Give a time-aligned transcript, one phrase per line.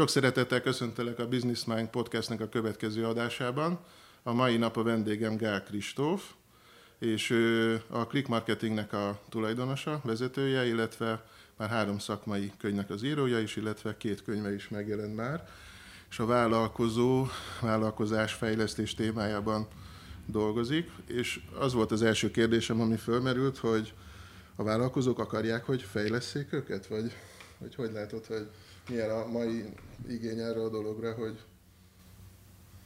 [0.00, 3.78] Sok szeretettel köszöntelek a Business Mind podcastnek a következő adásában.
[4.22, 6.32] A mai nap a vendégem Gál Kristóf,
[6.98, 11.24] és ő a Click Marketingnek a tulajdonosa, vezetője, illetve
[11.56, 15.48] már három szakmai könyvnek az írója is, illetve két könyve is megjelent már.
[16.10, 17.26] És a vállalkozó,
[17.60, 19.68] vállalkozás fejlesztés témájában
[20.26, 23.92] dolgozik, és az volt az első kérdésem, ami fölmerült, hogy
[24.56, 27.12] a vállalkozók akarják, hogy fejleszék őket, vagy,
[27.58, 28.46] vagy hogy látod, hogy
[28.90, 29.64] milyen a mai
[30.08, 31.38] igény erre a dologra, hogy...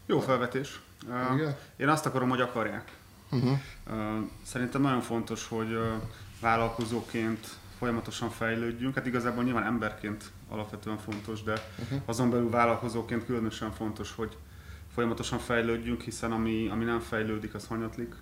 [0.06, 0.80] Jó felvetés.
[1.34, 1.56] Igen?
[1.76, 2.92] Én azt akarom, hogy akarják.
[3.30, 3.58] Uh-huh.
[4.42, 5.78] Szerintem nagyon fontos, hogy
[6.40, 7.46] vállalkozóként
[7.78, 8.94] folyamatosan fejlődjünk.
[8.94, 12.00] Hát igazából nyilván emberként alapvetően fontos, de uh-huh.
[12.04, 14.36] azon belül vállalkozóként különösen fontos, hogy
[14.94, 18.14] folyamatosan fejlődjünk, hiszen ami, ami nem fejlődik, az hanyatlik.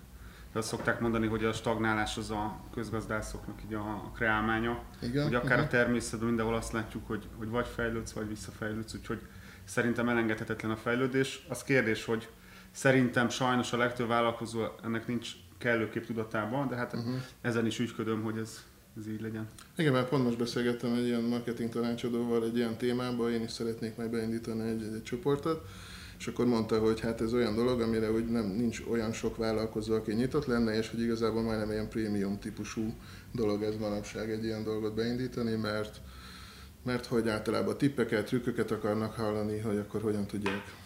[0.53, 4.83] Azt szokták mondani, hogy a stagnálás az a közgazdászoknak így a kreálmánya.
[5.01, 5.63] Igen, hogy akár igen.
[5.63, 9.21] a természetben mindenhol azt látjuk, hogy, hogy vagy fejlődsz, vagy visszafejlődsz, úgyhogy
[9.63, 11.45] szerintem elengedhetetlen a fejlődés.
[11.49, 12.29] Az kérdés, hogy
[12.71, 17.13] szerintem sajnos a legtöbb vállalkozó ennek nincs kellőképp tudatában, de hát uh-huh.
[17.41, 18.63] ezen is ügyködöm, hogy ez,
[18.97, 19.47] ez így legyen.
[19.77, 23.95] Igen, mert pont most beszélgettem egy ilyen marketing tanácsadóval egy ilyen témában, én is szeretnék
[23.97, 25.67] majd beindítani egy, egy, egy csoportot,
[26.19, 29.93] és akkor mondta, hogy hát ez olyan dolog, amire hogy nem, nincs olyan sok vállalkozó,
[29.93, 32.93] aki nyitott lenne, és hogy igazából majdnem ilyen prémium típusú
[33.31, 36.01] dolog ez manapság egy ilyen dolgot beindítani, mert,
[36.83, 40.81] mert hogy általában tippeket, trükköket akarnak hallani, hogy akkor hogyan tudják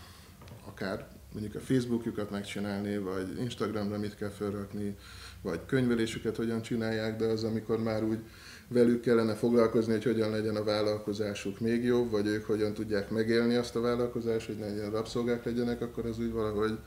[0.67, 4.95] akár mondjuk a Facebookjukat megcsinálni, vagy Instagramra mit kell felrakni,
[5.41, 8.19] vagy könyvelésüket hogyan csinálják, de az, amikor már úgy
[8.67, 13.55] velük kellene foglalkozni, hogy hogyan legyen a vállalkozásuk még jobb, vagy ők hogyan tudják megélni
[13.55, 16.77] azt a vállalkozást, hogy ne ilyen rabszolgák legyenek, akkor az úgy valahogy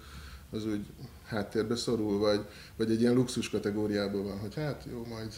[0.51, 0.87] az úgy
[1.27, 2.41] háttérbe szorul, vagy,
[2.77, 5.33] vagy egy ilyen luxus kategóriában van, hogy hát jó, majd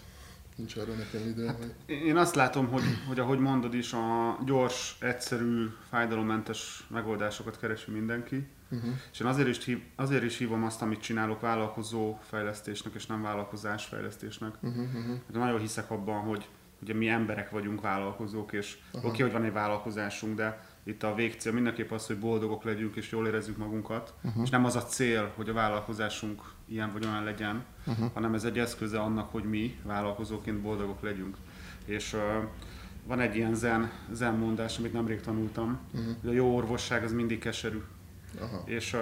[0.57, 1.47] nincs arra nekem idő.
[1.47, 1.95] Hát, hogy...
[1.95, 8.47] Én azt látom, hogy, hogy ahogy mondod is, a gyors, egyszerű, fájdalommentes megoldásokat keresi mindenki.
[8.73, 8.91] Uh-huh.
[9.13, 13.23] És én azért is, hív, azért is hívom azt, amit csinálok vállalkozó fejlesztésnek, és nem
[13.23, 14.55] vállalkozás fejlesztésnek.
[14.61, 15.17] Uh-huh, uh-huh.
[15.33, 16.49] nagyon hiszek abban, hogy
[16.83, 21.15] ugye mi emberek vagyunk vállalkozók, és oké, okay, hogy van egy vállalkozásunk, de itt a
[21.15, 24.43] végcél mindenképp az, hogy boldogok legyünk és jól érezzük magunkat, uh-huh.
[24.43, 28.13] és nem az a cél, hogy a vállalkozásunk ilyen vagy olyan legyen, uh-huh.
[28.13, 31.37] hanem ez egy eszköze annak, hogy mi vállalkozóként boldogok legyünk.
[31.85, 32.21] És uh,
[33.07, 36.15] van egy ilyen zen, zen mondás, amit nemrég tanultam, uh-huh.
[36.21, 37.83] hogy a jó orvosság az mindig keserű.
[38.41, 38.63] Aha.
[38.65, 39.01] És uh,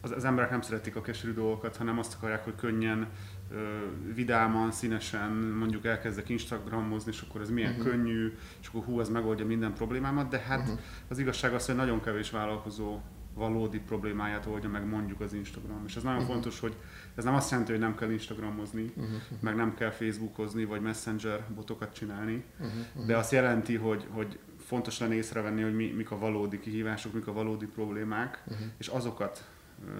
[0.00, 3.08] az, az emberek nem szeretik a keserű dolgokat, hanem azt akarják, hogy könnyen,
[4.14, 7.86] vidáman, színesen mondjuk elkezdek Instagramozni, és akkor ez milyen uh-huh.
[7.86, 10.78] könnyű, és akkor hú, ez megoldja minden problémámat, de hát uh-huh.
[11.08, 13.00] az igazság az, hogy nagyon kevés vállalkozó
[13.34, 15.82] valódi problémáját oldja meg mondjuk az Instagram.
[15.86, 16.32] És ez nagyon uh-huh.
[16.32, 16.76] fontos, hogy
[17.14, 19.14] ez nem azt jelenti, hogy nem kell Instagramozni, uh-huh.
[19.40, 23.06] meg nem kell Facebookozni, vagy Messenger botokat csinálni, uh-huh.
[23.06, 27.26] de azt jelenti, hogy, hogy fontos lenne észrevenni, hogy mi, mik a valódi kihívások, mik
[27.26, 28.66] a valódi problémák, uh-huh.
[28.78, 29.48] és azokat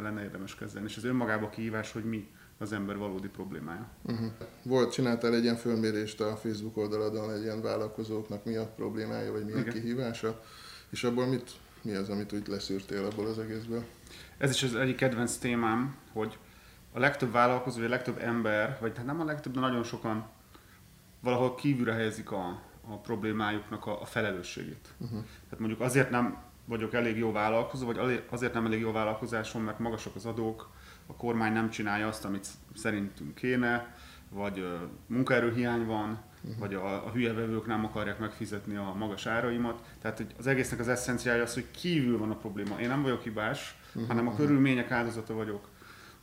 [0.02, 0.88] lenne érdemes kezelni.
[0.88, 3.88] És ez önmagában kihívás, hogy mi az ember valódi problémája.
[4.02, 4.30] Uh-huh.
[4.62, 9.44] Volt, csináltál egy ilyen fölmérést a Facebook oldaladon, egy ilyen vállalkozóknak mi a problémája, vagy
[9.44, 9.72] mi a Igen.
[9.72, 10.42] kihívása,
[10.90, 11.50] és abból mit,
[11.82, 13.84] mi az, amit úgy leszűrtél abból az egészből?
[14.38, 16.38] Ez is az egyik kedvenc témám, hogy
[16.92, 20.26] a legtöbb vállalkozó, vagy a legtöbb ember, vagy hát nem a legtöbb, de nagyon sokan
[21.20, 24.94] valahol kívülre helyezik a, a problémájuknak a, a felelősségét.
[24.98, 25.18] Uh-huh.
[25.20, 29.78] Tehát mondjuk azért nem vagyok elég jó vállalkozó, vagy azért nem elég jó vállalkozásom, mert
[29.78, 30.70] magasak az adók,
[31.06, 33.94] a kormány nem csinálja azt, amit szerintünk kéne,
[34.28, 34.66] vagy uh,
[35.06, 36.58] munkaerőhiány van, uh-huh.
[36.58, 39.82] vagy a, a hülye vevők nem akarják megfizetni a magas áraimat.
[40.00, 42.80] Tehát az egésznek az eszenciája az, hogy kívül van a probléma.
[42.80, 44.06] Én nem vagyok hibás, uh-huh.
[44.06, 44.40] hanem a mhm.
[44.40, 45.68] körülmények áldozata vagyok.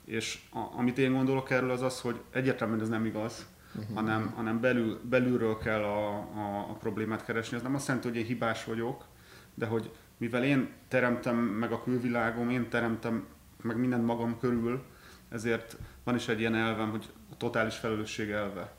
[0.05, 3.45] És a, amit én gondolok erről az az, hogy egyértelműen ez nem igaz,
[3.75, 3.95] uh-huh.
[3.95, 7.57] hanem, hanem belül, belülről kell a, a, a problémát keresni.
[7.57, 9.05] Ez nem azt jelenti, hogy én hibás vagyok,
[9.53, 13.25] de hogy mivel én teremtem meg a külvilágom, én teremtem
[13.61, 14.83] meg mindent magam körül,
[15.29, 18.73] ezért van is egy ilyen elvem, hogy a totális felelősség elve.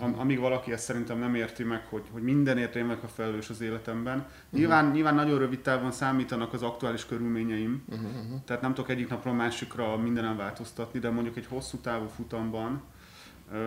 [0.00, 3.50] Am, amíg valaki ezt szerintem nem érti meg, hogy, hogy mindenért én vagyok a felelős
[3.50, 4.16] az életemben.
[4.18, 4.32] Uh-huh.
[4.50, 8.44] Nyilván, nyilván nagyon rövid távon számítanak az aktuális körülményeim, uh-huh.
[8.44, 12.82] tehát nem tudok egyik napról másikra mindenem változtatni, de mondjuk egy hosszú távú futamban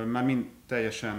[0.05, 1.17] már mind teljesen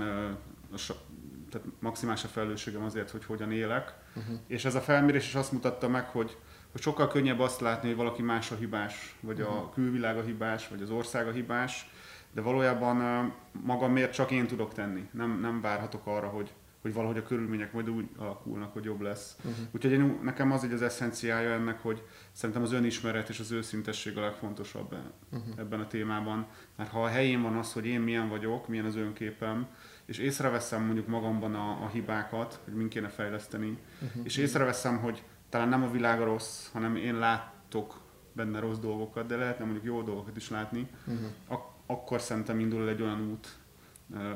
[1.50, 3.94] tehát maximális a felelősségem azért, hogy hogyan élek.
[4.16, 4.38] Uh-huh.
[4.46, 6.36] És ez a felmérés is azt mutatta meg, hogy,
[6.72, 9.56] hogy sokkal könnyebb azt látni, hogy valaki más a hibás, vagy uh-huh.
[9.56, 11.90] a külvilág a hibás, vagy az ország a hibás,
[12.32, 15.08] de valójában magamért csak én tudok tenni.
[15.12, 16.52] Nem, nem várhatok arra, hogy,
[16.82, 19.36] hogy valahogy a körülmények majd úgy alakulnak, hogy jobb lesz.
[19.38, 19.66] Uh-huh.
[19.70, 22.02] Úgyhogy én, nekem az egy az eszenciája ennek, hogy
[22.32, 24.96] szerintem az önismeret és az őszintesség a legfontosabb
[25.32, 25.58] uh-huh.
[25.58, 26.46] ebben a témában.
[26.76, 29.66] Mert ha a helyén van az, hogy én milyen vagyok, milyen az önképem,
[30.04, 34.24] és észreveszem mondjuk magamban a, a hibákat, hogy min kéne fejleszteni, uh-huh.
[34.24, 38.00] és észreveszem, hogy talán nem a világ rossz, hanem én látok
[38.32, 41.26] benne rossz dolgokat, de lehetne mondjuk jó dolgokat is látni, uh-huh.
[41.46, 43.57] ak- akkor szerintem indul egy olyan út,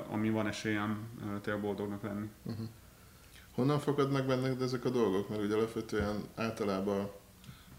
[0.09, 1.09] ami van esélyem
[1.43, 2.27] tényleg boldognak lenni.
[2.43, 2.67] Uh-huh.
[3.55, 5.29] Honnan fogadnak benned ezek a dolgok?
[5.29, 7.11] Mert ugye alapvetően általában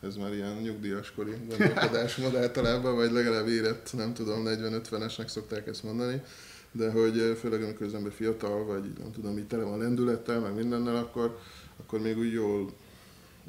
[0.01, 6.22] ez már ilyen nyugdíjaskori gondolkodásmód általában, vagy legalább érett, nem tudom, 40-50-esnek szokták ezt mondani,
[6.72, 10.54] de hogy főleg amikor az ember fiatal, vagy nem tudom, így tele van lendülettel, meg
[10.54, 11.39] mindennel, akkor,
[11.78, 12.72] akkor még úgy jól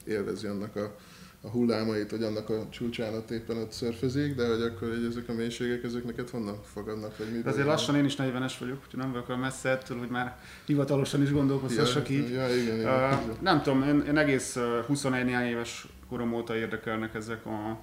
[0.05, 0.97] élvezi annak a,
[1.45, 5.29] a hullámait, hogy annak a csúcsán ott éppen ott szörfözik, de hogy akkor hogy ezek
[5.29, 7.19] a mélységek, ezek neked honnan fogadnak?
[7.19, 10.09] Vagy de azért lassan én is 40-es vagyok, úgyhogy nem vagyok olyan messze ettől, hogy
[10.09, 12.31] már hivatalosan is gondolkozhassak ja, így.
[12.31, 13.13] Ja, igen, igen.
[13.13, 17.79] Uh, nem tudom, én, én egész 21 éves korom óta érdekelnek ezek a,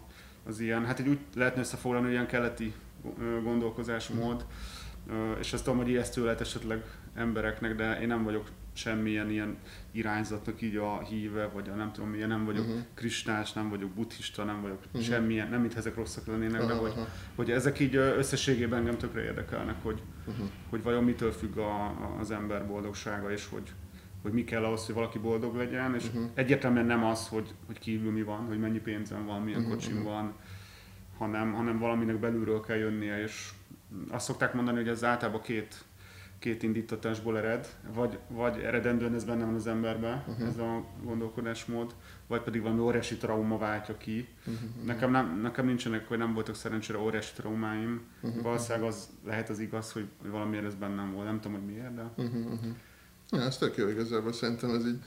[0.47, 2.73] az ilyen, hát egy úgy lehetne összefoglalni, hogy ilyen keleti
[3.43, 4.45] gondolkozásmód,
[5.07, 6.83] uh, és ezt tudom, hogy ijesztő lehet esetleg
[7.15, 9.57] embereknek, de én nem vagyok semmilyen ilyen
[9.91, 12.81] irányzatnak így a híve, vagy a nem tudom milyen, nem vagyok uh-huh.
[12.94, 15.01] kristás, nem vagyok buddhista, nem vagyok uh-huh.
[15.01, 16.69] semmilyen, nem mint ezek rosszak lennének, uh-huh.
[16.69, 16.94] de hogy,
[17.35, 20.45] hogy ezek így összességében engem tökre érdekelnek, hogy, uh-huh.
[20.69, 23.71] hogy vajon mitől függ a, a, az ember boldogsága, és hogy,
[24.21, 26.29] hogy mi kell ahhoz, hogy valaki boldog legyen, és uh-huh.
[26.33, 29.74] egyértelműen nem az, hogy, hogy kívül mi van, hogy mennyi pénzem van, milyen uh-huh.
[29.74, 30.33] kocsim van,
[31.17, 33.50] hanem, hanem valaminek belülről kell jönnie, és
[34.09, 35.83] azt szokták mondani, hogy ez általában két
[36.41, 40.47] két indítatásból ered, vagy, vagy eredendően ez benne van az emberben, uh-huh.
[40.47, 41.95] ez a gondolkodásmód,
[42.27, 44.27] vagy pedig valami óriási trauma váltja ki.
[44.39, 44.85] Uh-huh.
[44.85, 48.01] Nekem, nem, nekem nincsenek, hogy nem voltak szerencsére óriási traumáim.
[48.21, 48.41] Uh-huh.
[48.41, 51.25] Valószínűleg az lehet az igaz, hogy, hogy valamiért ez bennem volt.
[51.25, 52.11] Nem tudom, hogy miért, de...
[52.17, 52.59] Uh-huh.
[53.31, 55.01] Ja, ez tök jó igazából, szerintem ez így,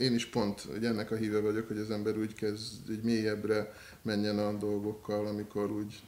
[0.00, 3.72] én is pont hogy ennek a híve vagyok, hogy az ember úgy kezd, egy mélyebbre
[4.02, 6.02] menjen a dolgokkal, amikor úgy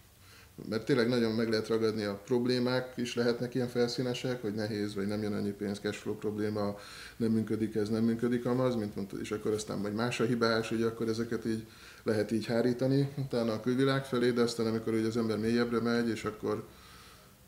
[0.68, 5.06] mert tényleg nagyon meg lehet ragadni a problémák, is lehetnek ilyen felszínesek, hogy nehéz, vagy
[5.06, 6.76] nem jön annyi pénz, cashflow probléma,
[7.16, 10.68] nem működik ez, nem működik amaz, mint mondtad, és akkor aztán vagy más a hibás,
[10.68, 11.66] hogy akkor ezeket így
[12.02, 16.08] lehet így hárítani utána a külvilág felé, de aztán amikor ugye az ember mélyebbre megy,
[16.08, 16.66] és akkor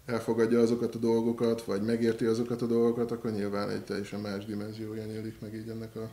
[0.06, 5.04] elfogadja azokat a dolgokat, vagy megérti azokat a dolgokat, akkor nyilván egy teljesen más dimenziója
[5.04, 6.10] nyílik meg így ennek a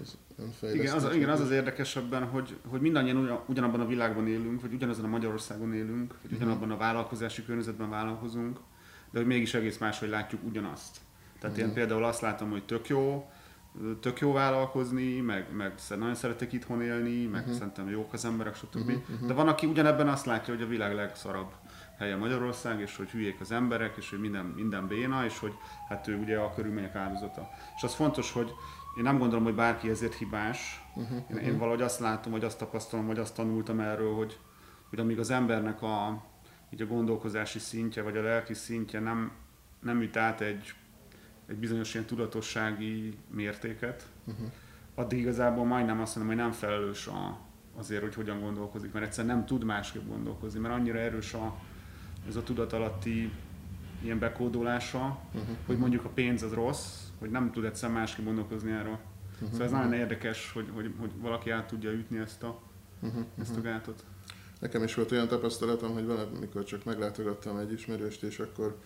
[0.00, 4.72] az igen, az, igen, az az érdekesebben, hogy, hogy mindannyian ugyanabban a világban élünk, vagy
[4.72, 6.34] ugyanazon a Magyarországon élünk, vagy mhm.
[6.34, 8.58] ugyanabban a vállalkozási környezetben vállalkozunk,
[9.10, 11.00] de hogy mégis egész máshogy látjuk ugyanazt.
[11.40, 11.70] Tehát uh-huh.
[11.70, 13.30] én például azt látom, hogy tök jó,
[14.00, 17.56] tök jó vállalkozni, meg, meg nagyon szeretek itthon élni, meg uh-huh.
[17.56, 18.76] szerintem jók az emberek, stb.
[18.76, 19.02] Uh-huh.
[19.10, 19.28] Uh-huh.
[19.28, 21.52] De van, aki ugyanebben azt látja, hogy a világ legszarabb
[21.98, 25.52] helye Magyarország, és hogy hülyék az emberek, és hogy minden, minden béna, és hogy
[25.88, 27.50] hát ő ugye a körülmények áldozata.
[27.76, 28.52] És az fontos, hogy
[28.96, 30.84] én nem gondolom, hogy bárki ezért hibás.
[30.94, 31.46] Uh-huh, én, uh-huh.
[31.46, 34.38] én valahogy azt látom, vagy azt tapasztalom, vagy azt tanultam erről, hogy,
[34.88, 36.24] hogy amíg az embernek a,
[36.70, 39.32] így a gondolkozási szintje, vagy a lelki szintje nem,
[39.80, 40.74] nem üt át egy,
[41.46, 44.46] egy bizonyos ilyen tudatossági mértéket, uh-huh.
[44.94, 47.38] addig igazából majdnem azt mondom, hogy nem felelős a,
[47.76, 51.54] azért, hogy hogyan gondolkozik, mert egyszerűen nem tud másképp gondolkozni, mert annyira erős a,
[52.28, 53.32] ez a tudatalatti
[54.02, 55.56] ilyen bekódolása, uh-huh.
[55.66, 58.98] hogy mondjuk a pénz az rossz, hogy nem tud egyszer másképp gondolkozni erről.
[59.32, 59.50] Uh-huh.
[59.50, 62.60] Szóval ez nagyon érdekes, hogy, hogy, hogy valaki át tudja ütni ezt a,
[63.00, 63.24] uh-huh.
[63.40, 64.04] ezt a gátot.
[64.60, 68.78] Nekem is volt olyan tapasztalatom, hogy van, amikor csak meglátogattam egy ismerőst, és akkor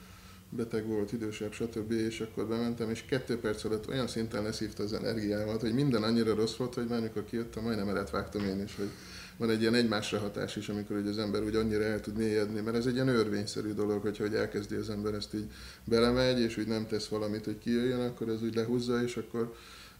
[0.48, 1.90] beteg volt, idősebb, stb.
[1.90, 6.34] És akkor bementem, és kettő perc alatt olyan szinten leszívta az energiámat, hogy minden annyira
[6.34, 8.90] rossz volt, hogy már amikor kijöttem, majdnem elet vágtam én is, hogy
[9.36, 12.60] van egy ilyen egymásra hatás is, amikor ugye az ember úgy annyira el tud mélyedni,
[12.60, 15.50] mert ez egy ilyen örvényszerű dolog, hogyha hogy elkezdi az ember ezt így
[15.84, 19.54] belemegy, és úgy nem tesz valamit, hogy kijöjjön, akkor ez úgy lehúzza, és akkor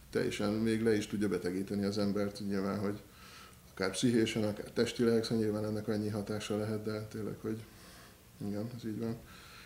[0.09, 2.99] teljesen még le is tudja betegíteni az embert, nyilván, hogy
[3.71, 7.57] akár pszichésen, akár testileg, szóval nyilván ennek annyi hatása lehet, de tényleg, hogy
[8.47, 9.15] igen, ez így van.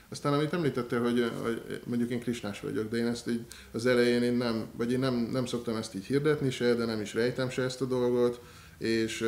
[0.10, 4.24] Aztán amit említettél, hogy, hogy mondjuk én krisnás vagyok, de én ezt így az elején
[4.24, 7.50] én nem, vagy én nem, nem szoktam ezt így hirdetni se, de nem is rejtem
[7.50, 8.42] se ezt a dolgot,
[8.80, 9.26] és,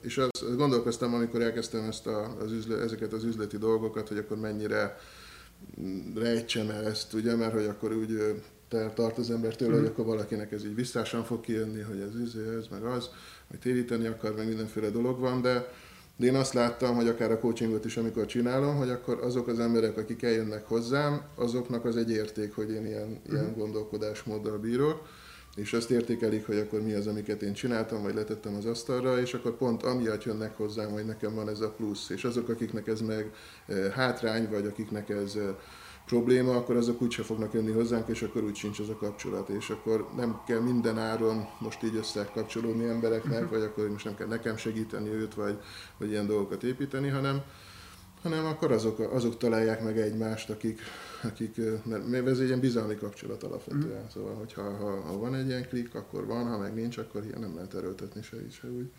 [0.00, 4.36] és azt gondolkoztam, amikor elkezdtem ezt a, az üzle, ezeket az üzleti dolgokat, hogy akkor
[4.36, 4.98] mennyire
[6.14, 8.34] rejtsem el ezt, ugye, mert hogy akkor úgy
[8.68, 9.74] tart az ember tőle, mm.
[9.74, 9.92] hogy mhm.
[9.92, 13.10] akkor valakinek ez így visszásan fog kijönni, hogy ez, ez, ez meg az,
[13.48, 15.72] hogy téríteni akar, meg mindenféle dolog van, de,
[16.16, 19.58] de én azt láttam, hogy akár a coachingot is, amikor csinálom, hogy akkor azok az
[19.58, 23.32] emberek, akik eljönnek hozzám, azoknak az egy érték, hogy én ilyen, mm.
[23.32, 25.06] ilyen gondolkodásmóddal bírok
[25.58, 29.34] és azt értékelik, hogy akkor mi az, amiket én csináltam, vagy letettem az asztalra, és
[29.34, 32.10] akkor pont amiatt jönnek hozzám, hogy nekem van ez a plusz.
[32.10, 33.32] És azok, akiknek ez meg
[33.66, 35.54] eh, hátrány, vagy akiknek ez eh,
[36.06, 39.70] probléma, akkor azok úgyse fognak jönni hozzánk, és akkor úgy sincs az a kapcsolat, és
[39.70, 44.56] akkor nem kell minden áron most így összekapcsolódni embereknek, vagy akkor most nem kell nekem
[44.56, 45.58] segíteni őt, vagy,
[45.98, 47.42] vagy ilyen dolgokat építeni, hanem
[48.28, 50.80] hanem akkor azok, azok találják meg egymást, akik,
[51.22, 54.02] akik mert ez egy ilyen bizalmi kapcsolat alapvetően.
[54.02, 54.08] Mm.
[54.08, 57.40] Szóval, hogyha ha, ha van egy ilyen klik, akkor van, ha meg nincs, akkor ilyen
[57.40, 58.90] nem lehet erőltetni se így, se úgy.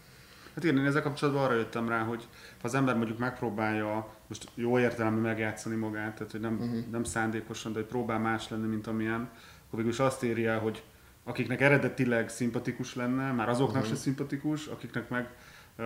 [0.54, 2.28] Hát igen, én ezzel kapcsolatban arra jöttem rá, hogy
[2.62, 6.86] ha az ember mondjuk megpróbálja most jó értelemben megjátszani magát, tehát hogy nem, uh-huh.
[6.92, 9.22] nem szándékosan, de hogy próbál más lenni, mint amilyen,
[9.68, 10.84] akkor végül is azt éri el, hogy
[11.24, 13.90] akiknek eredetileg szimpatikus lenne, már azoknak uh-huh.
[13.90, 15.30] se szimpatikus, akiknek meg
[15.78, 15.86] uh,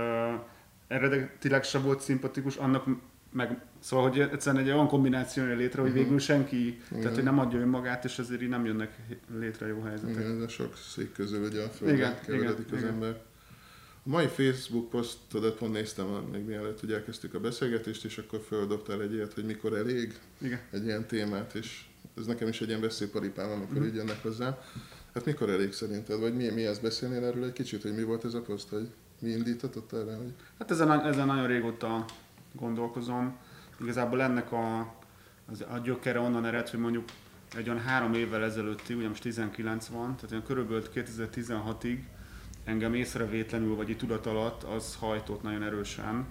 [0.88, 2.86] eredetileg se volt szimpatikus, annak
[3.34, 6.04] meg, szóval, hogy egyszerűen egy olyan kombináció jön létre, hogy uh-huh.
[6.04, 7.00] végül senki, Igen.
[7.00, 9.00] tehát hogy nem adja önmagát, és ezért így nem jönnek
[9.40, 10.16] létre jó helyzetek.
[10.16, 12.94] Igen, ez a sok szék közül ugye a földre keveredik az Igen.
[12.94, 13.22] ember.
[14.06, 19.02] A mai Facebook posztodat pont néztem, még mielőtt hogy elkezdtük a beszélgetést, és akkor földobtál
[19.02, 20.60] egy ilyet, hogy mikor elég Igen.
[20.72, 21.86] egy ilyen témát, és
[22.18, 23.84] ez nekem is egy ilyen veszélyparipám, amikor mm.
[23.84, 24.60] így jönnek hozzá.
[25.14, 28.26] Hát mikor elég szerinted, vagy mi, mi ezt beszélnél erről egy kicsit, hogy mi volt
[28.26, 28.88] ez a poszt, hogy
[29.20, 30.16] mi indítatott erre?
[30.16, 30.34] Hogy...
[30.60, 32.06] Hát ezen, ezen nagyon régóta
[32.54, 33.36] gondolkozom.
[33.82, 34.94] Igazából ennek a,
[35.52, 37.06] az, a gyökere onnan ered, hogy mondjuk
[37.56, 42.00] egy olyan három évvel ezelőtti, ugye most 19 van, tehát olyan körülbelül 2016-ig
[42.64, 46.26] engem észrevétlenül vagy tudat alatt az hajtott nagyon erősen,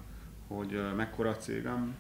[0.47, 1.95] hogy mekkora a cégem,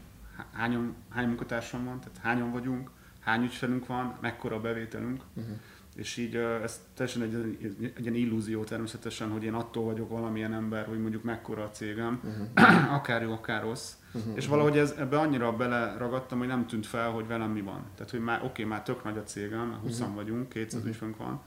[0.52, 5.23] hány, hány munkatársam van, tehát hányan vagyunk, hány ügyfelünk van, mekkora a bevételünk.
[5.35, 5.57] Uh-huh.
[5.95, 10.52] És így ez teljesen egy, egy, egy ilyen illúzió természetesen, hogy én attól vagyok valamilyen
[10.52, 12.95] ember, hogy mondjuk mekkora a cégem, uh-huh.
[12.95, 13.93] akár jó, akár rossz.
[14.14, 14.37] Uh-huh.
[14.37, 17.85] És valahogy ez, ebbe annyira beleragadtam, hogy nem tűnt fel, hogy velem mi van.
[17.95, 20.14] Tehát, hogy már oké, okay, már tök nagy a cégem, 20 uh-huh.
[20.14, 20.90] vagyunk, 200 uh-huh.
[20.90, 21.40] ügyfelünk van,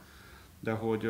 [0.60, 1.10] de hogy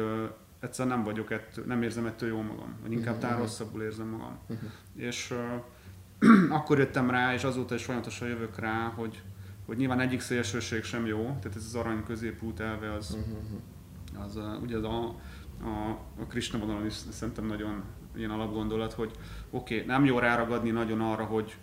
[0.60, 3.38] egyszerűen nem vagyok ettől, nem érzem ettől jól magam, vagy inkább uh-huh.
[3.38, 4.38] rosszabbul érzem magam.
[4.48, 4.70] Uh-huh.
[4.96, 9.22] És uh, akkor jöttem rá, és azóta is folyamatosan jövök rá, hogy,
[9.66, 14.26] hogy nyilván egyik szélsőség sem jó, tehát ez az arany középút elve az, uh-huh.
[14.26, 15.16] az uh, ugye az a,
[15.62, 17.84] a, a Krishna vonalon is szerintem nagyon
[18.18, 19.12] ilyen alapgondolat, hogy
[19.50, 21.56] oké, okay, nem jó ráragadni nagyon arra, hogy,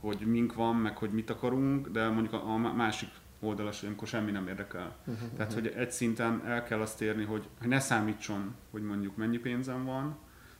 [0.00, 3.08] hogy mink van, meg hogy mit akarunk, de mondjuk a, a másik
[3.40, 4.96] oldalas, hogy amikor semmi nem érdekel.
[5.06, 9.16] Uh-huh, Tehát, hogy egy szinten el kell azt érni, hogy, hogy ne számítson, hogy mondjuk
[9.16, 10.16] mennyi pénzem van,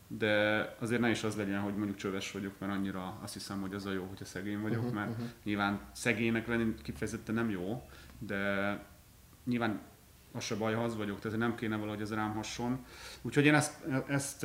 [0.09, 3.75] de azért ne is az legyen, hogy mondjuk csöves vagyok, mert annyira azt hiszem, hogy
[3.75, 5.27] az a jó, hogyha szegény vagyok, uh-huh, mert uh-huh.
[5.45, 7.83] nyilván szegénynek lenni kifejezetten nem jó,
[8.19, 8.81] de
[9.45, 9.81] nyilván
[10.37, 12.85] az se baj, ha az vagyok, tehát nem kéne valahogy ez rám hasson.
[13.23, 14.45] Úgyhogy én ezt, ezt,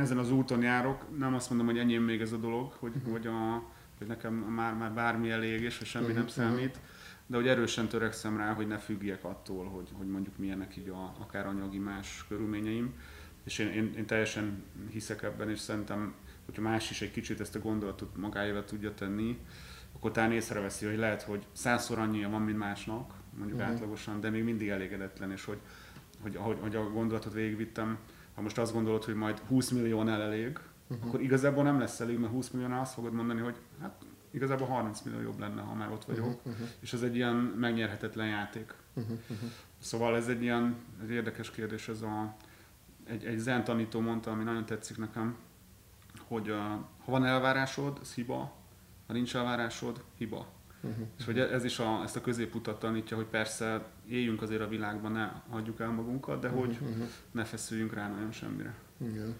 [0.00, 3.12] ezen az úton járok, nem azt mondom, hogy enyém még ez a dolog, hogy, uh-huh.
[3.12, 3.64] hogy, a,
[3.98, 6.18] hogy nekem már, már bármi elég, és hogy semmi uh-huh.
[6.18, 6.78] nem számít,
[7.26, 11.14] de hogy erősen törekszem rá, hogy ne függjek attól, hogy, hogy mondjuk milyenek így a,
[11.20, 12.94] akár anyagi más körülményeim.
[13.44, 17.54] És én, én, én teljesen hiszek ebben, és szerintem, hogyha más is egy kicsit ezt
[17.54, 19.38] a gondolatot magáével tudja tenni,
[19.92, 23.74] akkor talán észreveszi, hogy lehet, hogy százszor annyi van, mint másnak, mondjuk uh-huh.
[23.74, 25.58] átlagosan, de még mindig elégedetlen, és hogy,
[26.20, 27.98] hogy ahogy, hogy a gondolatot végigvittem,
[28.34, 30.58] ha most azt gondolod, hogy majd 20 milliónál elég,
[30.88, 31.06] uh-huh.
[31.06, 35.00] akkor igazából nem lesz elég, mert 20 milliónál azt fogod mondani, hogy hát igazából 30
[35.00, 38.74] millió jobb lenne, ha már ott vagyok, uh-huh, és ez egy ilyen megnyerhetetlen játék.
[38.94, 39.18] Uh-huh.
[39.78, 42.34] Szóval ez egy ilyen egy érdekes kérdés, ez a,
[43.04, 45.36] egy, egy zen tanító mondta, ami nagyon tetszik nekem,
[46.26, 46.56] hogy uh,
[47.04, 48.52] ha van elvárásod, ez hiba,
[49.06, 50.46] ha nincs elvárásod, hiba.
[50.84, 51.06] Uh-huh.
[51.18, 55.12] És hogy ez is a, ezt a középutat tanítja, hogy persze éljünk azért a világban,
[55.12, 57.08] ne hagyjuk el magunkat, de hogy uh-huh.
[57.30, 58.74] ne feszüljünk rá nagyon semmire.
[59.00, 59.34] Igen.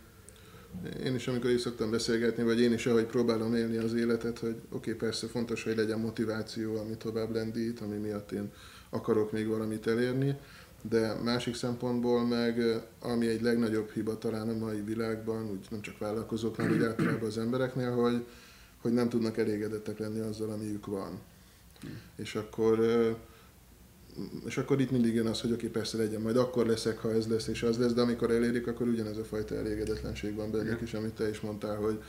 [1.05, 4.57] Én is, amikor így szoktam beszélgetni, vagy én is, ahogy próbálom élni az életet, hogy
[4.71, 8.53] oké, okay, persze fontos, hogy legyen motiváció, ami tovább lendít, ami miatt én
[8.91, 10.37] akarok még valamit elérni,
[10.83, 12.63] de másik szempontból meg,
[13.01, 17.39] ami egy legnagyobb hiba talán a mai világban, úgy nem csak vállalkozóknál, úgy általában az
[17.39, 18.27] embereknél, hogy,
[18.81, 21.19] hogy nem tudnak elégedettek lenni azzal, amiük van.
[22.17, 22.79] És akkor
[24.45, 27.27] és akkor itt mindig jön az, hogy oké, persze legyen, majd akkor leszek, ha ez
[27.27, 30.95] lesz és az lesz, de amikor elérik, akkor ugyanez a fajta elégedetlenség van bennük is,
[30.95, 32.03] amit te is mondtál, hogy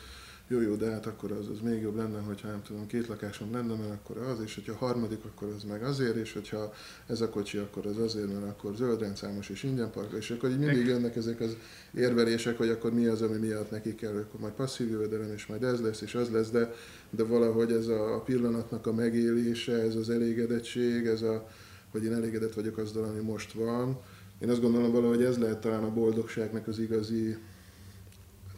[0.47, 3.51] jó, jó, de hát akkor az, az még jobb lenne, hogyha nem tudom, két lakásom
[3.51, 6.73] lenne, mert akkor az, és hogyha a harmadik, akkor az meg azért, és hogyha
[7.05, 10.49] ez a kocsi, akkor az azért, mert akkor zöld rendszámos és ingyen park, és akkor
[10.49, 11.55] így mindig jönnek ezek az
[11.93, 15.63] érvelések, hogy akkor mi az, ami miatt neki kell, akkor majd passzív jövedelem, és majd
[15.63, 16.73] ez lesz, és az lesz, de,
[17.09, 21.49] de valahogy ez a pillanatnak a megélése, ez az elégedettség, ez a,
[21.91, 23.99] hogy én elégedett vagyok azzal, ami most van.
[24.39, 27.37] Én azt gondolom valahogy ez lehet talán a boldogságnak az igazi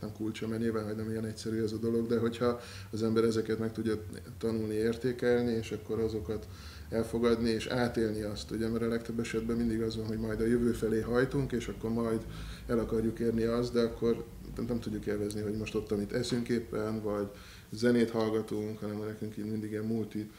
[0.05, 2.59] nem kulcsa, mert nyilván hogy nem ilyen egyszerű ez a dolog, de hogyha
[2.91, 3.95] az ember ezeket meg tudja
[4.38, 6.47] tanulni, értékelni, és akkor azokat
[6.89, 10.45] elfogadni és átélni azt, ugye, mert a legtöbb esetben mindig az van, hogy majd a
[10.45, 12.25] jövő felé hajtunk, és akkor majd
[12.67, 14.25] el akarjuk érni azt, de akkor
[14.67, 17.27] nem tudjuk élvezni, hogy most ott, amit eszünk éppen, vagy
[17.71, 20.31] zenét hallgatunk, hanem nekünk így mindig ilyen multi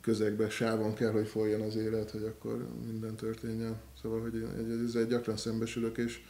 [0.00, 3.76] közegbe, sávon kell, hogy folyjon az élet, hogy akkor minden történjen.
[4.02, 4.46] Szóval, hogy
[4.86, 6.20] ezzel gyakran szembesülök, és,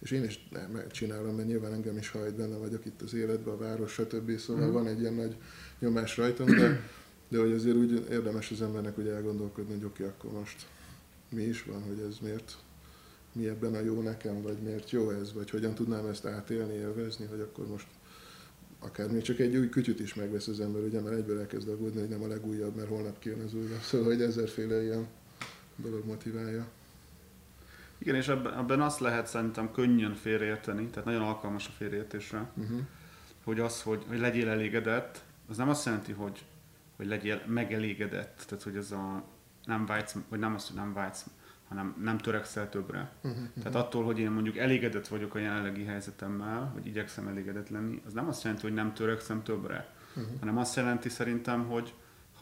[0.00, 3.56] és én is megcsinálom, mert nyilván engem is hajt, benne vagyok itt az életben, a
[3.56, 4.38] város, stb.
[4.38, 4.72] Szóval mm.
[4.72, 5.36] van egy ilyen nagy
[5.78, 6.80] nyomás rajtam, de,
[7.28, 10.66] de hogy azért úgy érdemes az embernek hogy elgondolkodni, hogy oké, okay, akkor most
[11.28, 12.56] mi is van, hogy ez miért,
[13.32, 17.26] mi ebben a jó nekem, vagy miért jó ez, vagy hogyan tudnám ezt átélni, élvezni,
[17.26, 17.86] hogy akkor most
[18.78, 22.00] akár még csak egy új kütyüt is megvesz az ember, ugye, mert egyből elkezd aggódni,
[22.00, 23.80] hogy nem a legújabb, mert holnap kijön az újabb.
[23.82, 25.06] Szóval, hogy ezerféle ilyen
[25.76, 26.66] dolog motiválja.
[27.98, 32.80] Igen, és ebben, ebben azt lehet szerintem könnyen félreérteni, tehát nagyon alkalmas a félreértésre, uh-huh.
[33.44, 36.44] hogy az, hogy, hogy legyél elégedett, az nem azt jelenti, hogy,
[36.96, 39.24] hogy legyél megelégedett, tehát hogy ez a
[39.64, 41.26] nem vágysz, vagy nem azt, hogy nem vágysz,
[41.68, 43.12] hanem nem törekszel többre.
[43.22, 48.02] Uh-huh, Tehát attól, hogy én mondjuk elégedett vagyok a jelenlegi helyzetemmel, vagy igyekszem elégedett lenni,
[48.06, 50.38] az nem azt jelenti, hogy nem törekszem többre, uh-huh.
[50.38, 51.94] hanem azt jelenti szerintem, hogy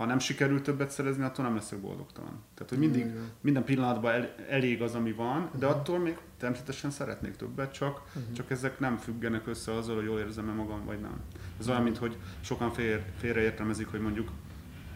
[0.02, 2.42] ha nem sikerül többet szerezni, attól nem leszek boldogtalan.
[2.54, 3.21] Tehát, hogy mindig, uh-huh.
[3.40, 5.80] minden pillanatban el, elég az, ami van, de uh-huh.
[5.80, 8.32] attól még természetesen szeretnék többet, csak, uh-huh.
[8.32, 11.21] csak ezek nem függenek össze azzal, hogy jól érzem-e magam, vagy nem.
[11.61, 14.30] Ez olyan, mint hogy sokan fél, félreértelmezik, hogy mondjuk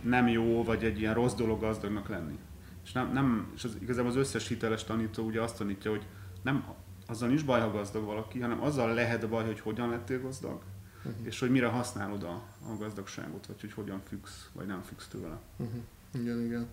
[0.03, 2.39] nem jó, vagy egy ilyen rossz dolog gazdagnak lenni.
[2.85, 6.07] És, nem, nem, és az, igazából az összes hiteles tanító ugye azt tanítja, hogy
[6.43, 6.65] nem
[7.07, 10.63] azzal nincs baj, ha gazdag valaki, hanem azzal lehet baj, hogy hogyan lettél gazdag,
[11.05, 11.27] uh-huh.
[11.27, 15.39] és hogy mire használod a, a gazdagságot, vagy hogy hogyan függsz, vagy nem függsz tőle.
[15.57, 15.81] Uh-huh.
[16.21, 16.67] Igen, igen.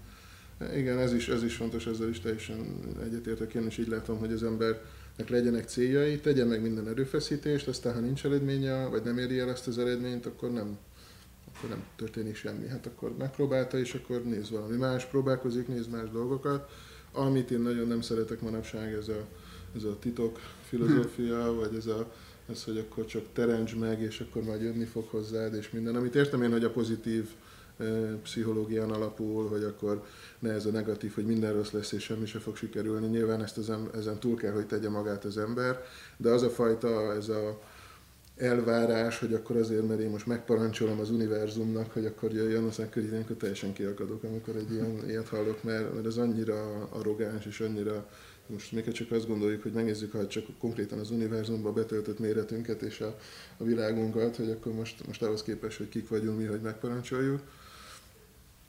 [0.76, 3.54] Igen, ez is, ez is fontos, ezzel is teljesen egyetértek.
[3.54, 8.00] Én is így látom, hogy az embernek legyenek céljai, tegye meg minden erőfeszítést, aztán ha
[8.00, 10.78] nincs eredménye, vagy nem éri el ezt az eredményt, akkor nem,
[11.48, 12.68] akkor nem történik semmi.
[12.68, 16.72] Hát akkor megpróbálta, és akkor néz valami más, próbálkozik, néz más dolgokat.
[17.12, 19.26] Amit én nagyon nem szeretek manapság, ez a,
[19.76, 22.12] ez a titok filozófia, vagy ez a,
[22.50, 25.96] ez, hogy akkor csak teremts meg, és akkor majd jönni fog hozzád, és minden.
[25.96, 27.30] Amit értem én, hogy a pozitív
[28.24, 30.06] pszichológián alapul, hogy akkor
[30.40, 33.08] ne ez a negatív, hogy minden rossz lesz, és semmi se fog sikerülni.
[33.08, 35.86] Nyilván ezt az, ezen túl kell, hogy tegye magát az ember,
[36.18, 37.62] de az a fajta, ez a
[38.38, 43.04] elvárás, hogy akkor azért, mert én most megparancsolom az univerzumnak, hogy akkor jöjjön, aztán akkor
[43.04, 48.10] ilyenkor teljesen kiakadok, amikor egy ilyen, ilyet hallok, mert, mert ez annyira arrogáns és annyira
[48.48, 53.02] most még csak azt gondoljuk, hogy megnézzük, ha csak konkrétan az univerzumba betöltött méretünket és
[53.02, 53.18] a,
[53.58, 57.42] a világunkat, hogy akkor most, most ahhoz képest, hogy kik vagyunk mi, hogy megparancsoljuk.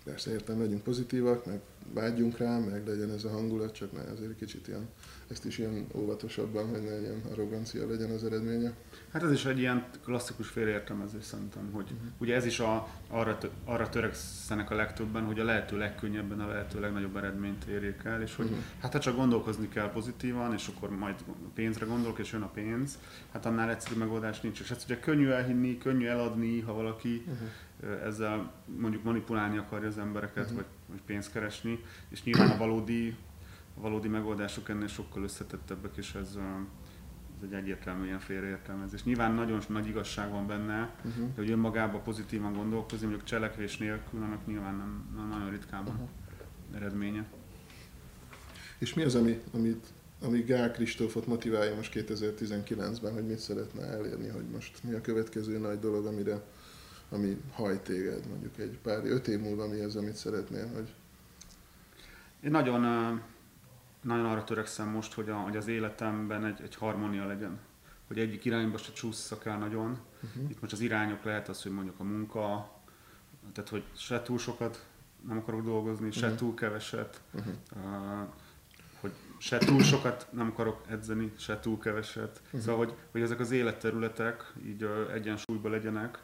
[0.05, 1.61] Persze értem, legyünk pozitívak, meg
[1.93, 4.88] vágyjunk rá, meg legyen ez a hangulat, csak ne azért kicsit ilyen,
[5.31, 8.73] ezt is ilyen óvatosabban, hogy ne ilyen arrogancia legyen az eredménye.
[9.12, 12.09] Hát ez is egy ilyen klasszikus félreértelmezés szerintem, hogy uh-huh.
[12.19, 16.81] ugye ez is a, arra, arra törekszenek a legtöbben, hogy a lehető legkönnyebben a lehető
[16.81, 18.62] legnagyobb eredményt érjék el, és hogy uh-huh.
[18.81, 21.14] hát ha csak gondolkozni kell pozitívan, és akkor majd
[21.55, 22.99] pénzre gondolok, és jön a pénz,
[23.33, 24.61] hát annál egyszerű megoldás nincs.
[24.61, 27.49] És ezt ugye könnyű elhinni, könnyű eladni, ha valaki uh-huh.
[28.05, 30.57] Ezzel mondjuk manipulálni akarja az embereket, uh-huh.
[30.57, 33.16] vagy, vagy pénzt keresni, és nyilván a valódi,
[33.77, 36.38] a valódi megoldások ennél sokkal összetettebbek, és ez
[37.37, 39.05] ez egy egyértelmű ilyen félreértelmezés.
[39.05, 41.29] Nyilván nagyon nagy igazság van benne, uh-huh.
[41.37, 46.09] hogy önmagában pozitívan gondolkozni, mondjuk cselekvés nélkül, annak nyilván nem, nem nagyon ritkán van uh-huh.
[46.75, 47.25] eredménye.
[48.79, 49.87] És mi az, ami, amit,
[50.20, 55.59] ami Gál Kristófot motiválja most 2019-ben, hogy mit szeretne elérni, hogy most mi a következő
[55.59, 56.42] nagy dolog, amire,
[57.11, 60.93] ami hajt téged, mondjuk egy pár, öt év múlva mi az, amit szeretnél, hogy...
[62.40, 62.83] Én nagyon
[64.05, 67.59] nagyon arra törekszem most, hogy, a, hogy az életemben egy, egy harmónia legyen.
[68.07, 69.99] Hogy egyik irányba se csúszszak el nagyon.
[70.23, 70.51] Uh-huh.
[70.51, 72.71] Itt most az irányok lehet az, hogy mondjuk a munka,
[73.53, 74.85] tehát hogy se túl sokat
[75.29, 76.38] nem akarok dolgozni, se uh-huh.
[76.38, 77.55] túl keveset, uh-huh.
[77.77, 78.29] uh,
[79.01, 82.40] hogy se túl sokat nem akarok edzeni, se túl keveset.
[82.45, 82.61] Uh-huh.
[82.61, 86.19] Szóval, hogy, hogy ezek az életterületek így uh, egyensúlyban legyenek,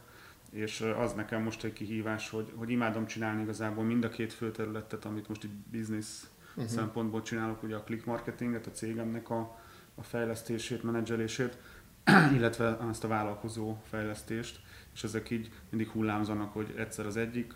[0.51, 4.51] és az nekem most egy kihívás, hogy, hogy imádom csinálni igazából mind a két fő
[4.51, 6.73] területet, amit most itt biznisz uh-huh.
[6.73, 9.59] szempontból csinálok ugye a click marketinget, a cégemnek a,
[9.95, 11.59] a fejlesztését, menedzselését,
[12.37, 14.61] illetve azt a vállalkozó fejlesztést,
[14.95, 17.55] és ezek így mindig hullámzanak, hogy egyszer az egyik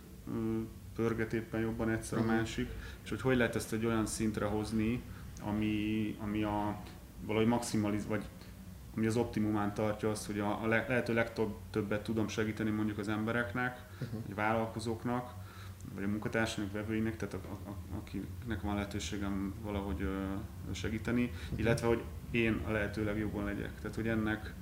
[0.94, 2.32] pörget éppen jobban, egyszer uh-huh.
[2.32, 2.68] a másik,
[3.02, 5.02] és hogy hogy lehet ezt egy olyan szintre hozni,
[5.42, 6.82] ami, ami a
[7.26, 8.24] valahogy maximaliz, vagy
[8.96, 13.08] ami az optimumán tartja azt, hogy a, a lehető legtöbb többet tudom segíteni mondjuk az
[13.08, 14.20] embereknek, uh-huh.
[14.26, 15.30] vagy vállalkozóknak,
[15.94, 20.22] vagy a munkatársainak, vevőinek, tehát a, a, a, akinek van lehetőségem valahogy ö,
[20.72, 23.74] segíteni, illetve hogy én a lehető legjobban legyek.
[23.80, 24.54] Tehát, hogy ennek,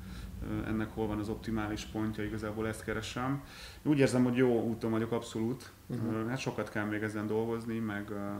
[0.66, 3.42] ennek hol van az optimális pontja, igazából ezt keresem.
[3.82, 5.70] Úgy érzem, hogy jó úton vagyok abszolút.
[5.86, 6.28] Uh-huh.
[6.28, 8.30] Hát sokat kell még ezen dolgozni, meg ö,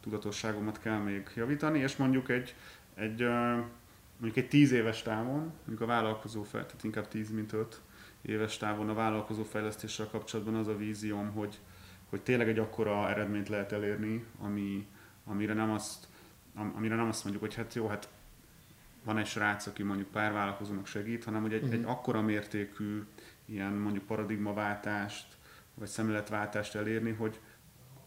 [0.00, 2.54] tudatosságomat kell még javítani, és mondjuk egy,
[2.94, 3.24] egy
[4.22, 7.80] mondjuk egy tíz éves távon, mondjuk a vállalkozó fel, tehát inkább tíz, mint öt
[8.22, 11.58] éves távon a vállalkozó fejlesztéssel kapcsolatban az a vízióm, hogy,
[12.08, 14.86] hogy tényleg egy akkora eredményt lehet elérni, ami,
[15.24, 16.06] amire, nem azt,
[16.54, 18.08] amire nem azt mondjuk, hogy hát jó, hát
[19.04, 21.78] van egy srác, aki mondjuk pár vállalkozónak segít, hanem hogy egy, uh-huh.
[21.78, 23.02] egy akkora mértékű
[23.44, 25.26] ilyen mondjuk paradigmaváltást,
[25.74, 27.40] vagy szemléletváltást elérni, hogy,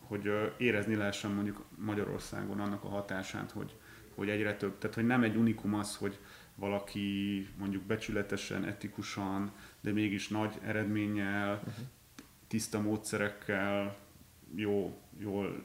[0.07, 3.75] hogy érezni lehessen mondjuk Magyarországon annak a hatását, hogy,
[4.15, 6.19] hogy egyre több, tehát hogy nem egy unikum az, hogy
[6.55, 11.85] valaki mondjuk becsületesen, etikusan, de mégis nagy eredménnyel, uh-huh.
[12.47, 13.97] tiszta módszerekkel,
[14.55, 15.61] jó, jól,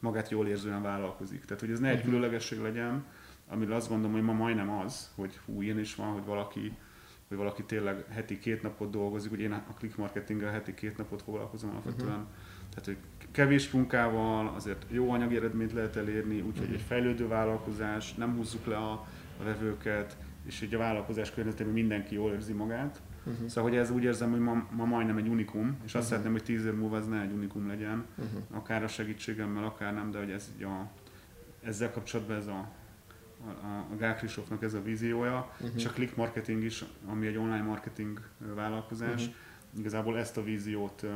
[0.00, 1.44] magát jól érzően vállalkozik.
[1.44, 2.08] Tehát, hogy ez ne egy uh-huh.
[2.08, 3.04] különlegesség legyen,
[3.48, 6.76] amiről azt gondolom, hogy ma majdnem az, hogy hú, ilyen is van, hogy valaki
[7.28, 11.22] hogy valaki tényleg heti két napot dolgozik, ugye én a click marketinggel heti két napot
[11.22, 12.26] foglalkozom alapvetően, uh-huh.
[12.70, 12.96] tehát hogy
[13.36, 18.76] kevés munkával azért jó anyagi eredményt lehet elérni, úgyhogy egy fejlődő vállalkozás, nem húzzuk le
[18.76, 18.92] a,
[19.40, 23.00] a vevőket, és hogy a vállalkozás környezetében mindenki jól érzi magát.
[23.24, 23.48] Uh-huh.
[23.48, 26.08] Szóval, hogy ez úgy érzem, hogy ma, ma majdnem egy unikum, és azt uh-huh.
[26.08, 28.42] szeretném, hogy tíz év múlva ez ne egy unikum legyen, uh-huh.
[28.50, 30.90] akár a segítségemmel, akár nem, de hogy ez így a,
[31.62, 32.68] ezzel kapcsolatban ez a,
[33.46, 35.76] a, a Gál Kristófnak ez a víziója, uh-huh.
[35.76, 38.20] és a Click Marketing is, ami egy online marketing
[38.54, 39.34] vállalkozás, uh-huh.
[39.78, 41.10] Igazából ezt a víziót uh,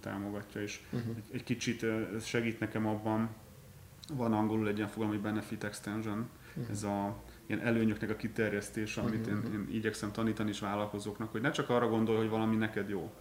[0.00, 1.16] támogatja, és uh-huh.
[1.16, 3.28] egy, egy kicsit uh, segít nekem abban,
[4.12, 6.70] van angolul egy ilyen fogalom, hogy benefit extension, uh-huh.
[6.70, 11.50] ez a ilyen előnyöknek a kiterjesztése, amit én, én igyekszem tanítani is vállalkozóknak, hogy ne
[11.50, 13.12] csak arra gondolj, hogy valami neked jó.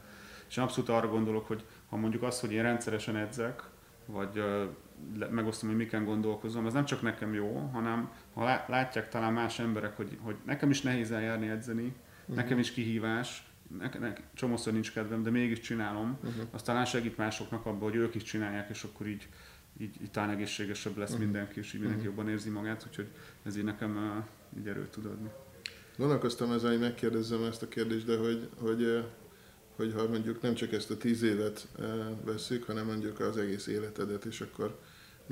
[0.49, 3.63] És én abszolút arra gondolok, hogy ha mondjuk azt, hogy én rendszeresen edzek,
[4.05, 9.33] vagy uh, megosztom, hogy miken gondolkozom, az nem csak nekem jó, hanem ha látják talán
[9.33, 12.35] más emberek, hogy, hogy nekem is nehéz eljárni edzeni, uh-huh.
[12.35, 16.43] nekem is kihívás, nekem ne, csomószor nincs kedvem, de mégis csinálom, uh-huh.
[16.51, 19.27] az talán segít másoknak abban, hogy ők is csinálják, és akkor így
[19.77, 21.23] így, így talán egészségesebb lesz uh-huh.
[21.23, 22.17] mindenki, és így mindenki uh-huh.
[22.17, 23.07] jobban érzi magát, úgyhogy
[23.43, 25.29] ez így nekem uh, így erőt tud adni.
[25.97, 29.05] Gondolkoztam ezzel, hogy megkérdezzem ezt a kérdést, de hogy, hogy,
[29.75, 31.67] hogy ha mondjuk nem csak ezt a tíz évet
[32.25, 34.79] veszük, hanem mondjuk az egész életedet, és akkor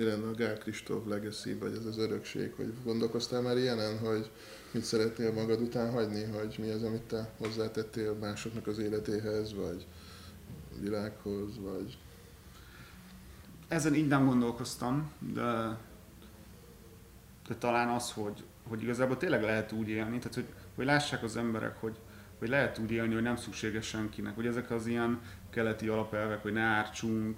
[0.02, 4.30] mi lenne a Gál Kristóf legacy, vagy ez az örökség, hogy gondolkoztál már ilyenen, hogy
[4.72, 9.86] mit szeretnél magad után hagyni, hogy mi az, amit te hozzátettél másoknak az életéhez, vagy
[10.80, 11.98] világhoz, vagy?
[13.68, 15.78] Ezen így nem gondolkoztam, de,
[17.48, 21.38] de talán az, hogy, hogy igazából tényleg lehet úgy élni, tehát hogy, hogy lássák az
[21.38, 21.98] emberek, hogy,
[22.40, 26.54] hogy lehet úgy élni, hogy nem szükséges senkinek, hogy ezek az ilyen keleti alapelvek, hogy
[26.54, 27.36] ne ártsunk,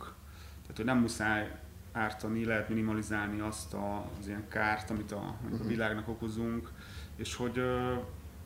[0.62, 1.63] tehát hogy nem muszáj
[1.94, 5.68] ártani, lehet minimalizálni azt a, az ilyen kárt, amit a, amit a mhm.
[5.68, 6.72] világnak okozunk,
[7.16, 7.94] és hogy ö,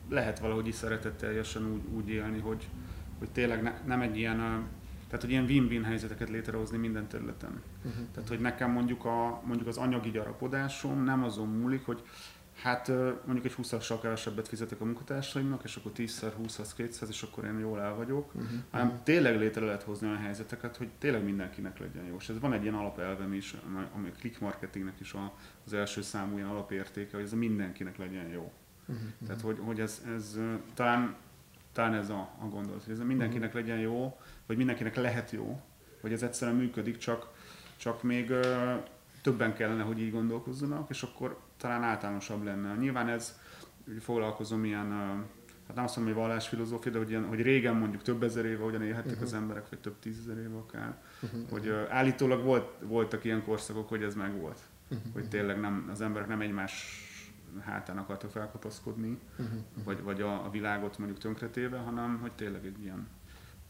[0.08, 2.68] lehet valahogy is szeretetteljesen úgy, úgy élni, hogy,
[3.18, 4.66] hogy tényleg ne, nem egy ilyen
[5.08, 7.62] tehát, hogy ilyen win-win helyzeteket létrehozni minden területen.
[7.84, 8.06] Uh-huh.
[8.14, 12.02] Tehát, hogy nekem mondjuk, a, mondjuk az anyagi gyarapodásom nem azon múlik, hogy
[12.62, 12.88] hát
[13.24, 17.44] mondjuk egy 20-assal kevesebbet fizetek a munkatársaimnak, és akkor 10-szer 20 az 200, és akkor
[17.44, 18.50] én jól el vagyok, uh-huh.
[18.70, 22.16] hanem tényleg létre lehet hozni olyan helyzeteket, hogy tényleg mindenkinek legyen jó.
[22.18, 23.54] És ez van egy ilyen alapelvem is,
[23.94, 25.14] ami a click marketingnek is
[25.64, 28.52] az első számú ilyen alapértéke, hogy ez a mindenkinek legyen jó.
[28.86, 29.04] Uh-huh.
[29.26, 30.38] Tehát, hogy, hogy ez, ez
[30.74, 31.16] talán,
[31.72, 33.62] talán ez a, a gondolat, hogy ez a mindenkinek uh-huh.
[33.62, 35.60] legyen jó, hogy mindenkinek lehet jó,
[36.00, 37.30] hogy ez egyszerűen működik, csak,
[37.76, 38.32] csak még
[39.28, 42.74] többen kellene, hogy így gondolkozzanak, és akkor talán általánosabb lenne.
[42.74, 43.38] Nyilván ez,
[43.84, 44.90] hogy foglalkozom ilyen,
[45.66, 48.62] hát nem azt mondom, hogy vallásfilozófia, de hogy, ilyen, hogy régen mondjuk több ezer éve
[48.62, 49.26] hogyan élhettek uh-huh.
[49.26, 51.48] az emberek, vagy több tízezer éve akár, uh-huh.
[51.50, 54.58] hogy ö, állítólag volt, voltak ilyen korszakok, hogy ez meg volt.
[54.90, 55.12] Uh-huh.
[55.12, 57.02] Hogy tényleg nem, az emberek nem egymás
[57.60, 59.58] hátán akartak felkapaszkodni, uh-huh.
[59.84, 63.08] vagy, vagy a, a világot mondjuk tönkretéve, hanem hogy tényleg egy ilyen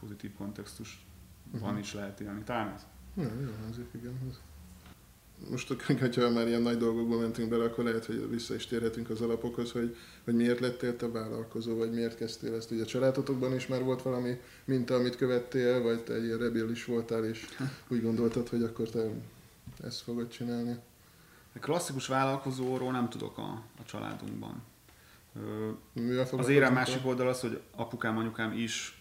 [0.00, 1.06] pozitív kontextus
[1.46, 1.60] uh-huh.
[1.60, 2.42] van is lehet élni.
[2.42, 2.86] Talán ez.
[3.16, 4.18] Ja, jó hangzik, igen.
[5.50, 9.20] Most, hogyha már ilyen nagy dolgokba mentünk bele, akkor lehet, hogy vissza is térhetünk az
[9.20, 12.70] alapokhoz, hogy, hogy miért lettél te vállalkozó, vagy miért kezdtél ezt.
[12.70, 16.70] Ugye a családotokban is már volt valami minta, amit követtél, vagy te egy ilyen rebél
[16.70, 17.46] is voltál, és
[17.88, 19.10] úgy gondoltad, hogy akkor te
[19.84, 20.76] ezt fogod csinálni.
[21.54, 24.62] A klasszikus vállalkozóról nem tudok a, a családunkban.
[26.30, 28.97] az érem másik oldal az, hogy apukám, anyukám is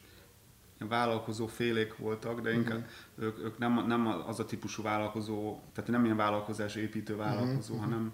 [0.80, 3.26] vállalkozó félék voltak, de inkább uh-huh.
[3.26, 7.90] ők, ők nem, nem az a típusú vállalkozó, tehát nem ilyen vállalkozás építő vállalkozó, uh-huh.
[7.90, 8.12] hanem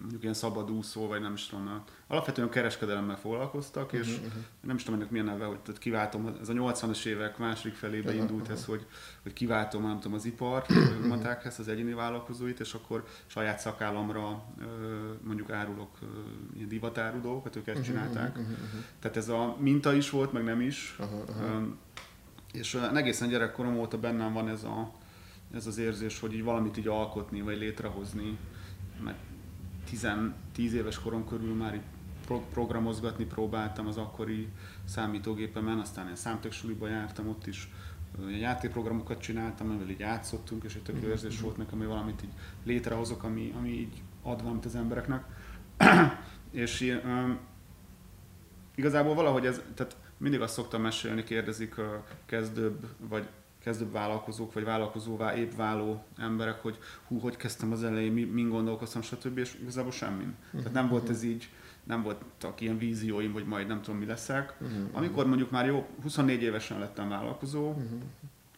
[0.00, 4.32] mondjuk ilyen szabadúszó, vagy nem is tudom, alapvetően kereskedelemmel foglalkoztak, és uh-huh.
[4.60, 8.08] nem is tudom ennek milyen neve, hogy tehát kiváltom, ez a 80-as évek második felébe
[8.08, 8.20] uh-huh.
[8.20, 8.86] indult ez, hogy,
[9.22, 10.72] hogy kiváltom, nem tudom, az ipart,
[11.08, 14.44] mondták ezt, az egyéni vállalkozóit, és akkor saját szakállamra
[15.22, 15.98] mondjuk árulok
[16.56, 18.28] ilyen divatárú dolgokat, ők ezt csinálták.
[18.28, 18.52] Uh-huh.
[18.52, 18.80] Uh-huh.
[19.00, 20.96] Tehát ez a minta is volt, meg nem is.
[20.98, 21.20] Uh-huh.
[21.28, 21.68] Uh-huh.
[22.52, 24.92] És egészen gyerekkorom óta bennem van ez, a,
[25.54, 28.38] ez az érzés, hogy így valamit így alkotni, vagy létrehozni.
[29.04, 29.18] Mert
[30.52, 31.80] 10 éves korom körül már így
[32.26, 34.48] pro- programozgatni próbáltam az akkori
[34.84, 37.68] számítógépemen, aztán én számtöksuliba jártam, ott is
[38.40, 42.32] játékprogramokat csináltam, amivel így játszottunk, és egy tök jó érzés volt nekem, hogy valamit így
[42.64, 45.24] létrehozok, ami, ami így ad valamit az embereknek.
[46.50, 47.38] és um,
[48.74, 53.28] igazából valahogy ez, tehát mindig azt szoktam mesélni, kérdezik a kezdőbb, vagy
[53.68, 56.78] kezdő vállalkozók, vagy vállalkozóvá épp váló emberek, hogy
[57.08, 59.38] hú, hogy kezdtem az elején, mi, min gondolkoztam, stb.
[59.38, 60.34] És igazából semmin.
[60.56, 61.50] Tehát nem volt ez így,
[61.84, 64.56] nem voltak ilyen vízióim, hogy majd nem tudom mi leszek.
[64.92, 67.74] Amikor mondjuk már jó, 24 évesen lettem vállalkozó,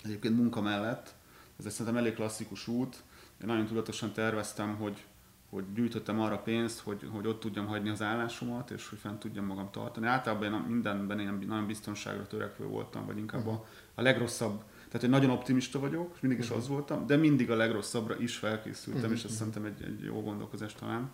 [0.03, 1.15] egyébként munka mellett,
[1.59, 3.03] ez egy szerintem elég klasszikus út,
[3.41, 5.05] én nagyon tudatosan terveztem, hogy,
[5.51, 9.45] hogy gyűjtöttem arra pénzt, hogy, hogy ott tudjam hagyni az állásomat, és hogy fent tudjam
[9.45, 10.07] magam tartani.
[10.07, 15.21] Általában én mindenben én nagyon biztonságra törekvő voltam, vagy inkább a, a legrosszabb, tehát hogy
[15.21, 19.25] nagyon optimista vagyok, és mindig is az voltam, de mindig a legrosszabbra is felkészültem, és
[19.25, 21.11] ez szerintem egy, egy jó gondolkozás talán.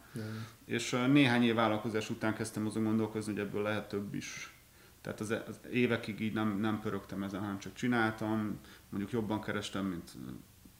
[0.64, 4.54] És uh, néhány év vállalkozás után kezdtem azon gondolkozni, hogy ebből lehet több is.
[5.00, 8.58] Tehát az, az évekig így nem, nem pörögtem ezen, hanem csak csináltam,
[8.88, 10.10] mondjuk jobban kerestem, mint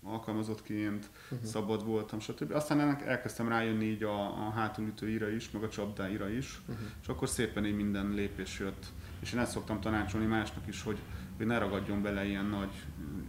[0.03, 1.49] alkalmazottként, uh-huh.
[1.49, 2.53] szabad voltam, stb.
[2.53, 6.87] Aztán ennek elkezdtem rájönni így a, a hátulütőire is, meg a csapdáira is, uh-huh.
[7.03, 8.87] és akkor szépen így minden lépés jött.
[9.21, 10.99] És én ezt szoktam tanácsolni másnak is, hogy,
[11.37, 12.71] hogy ne ragadjon bele ilyen nagy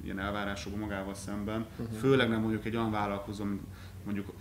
[0.03, 1.65] ilyen elvárásokba magával szemben.
[1.77, 1.97] Uh-huh.
[1.97, 3.45] Főleg nem mondjuk egy olyan vállalkozó,
[4.03, 4.33] mondjuk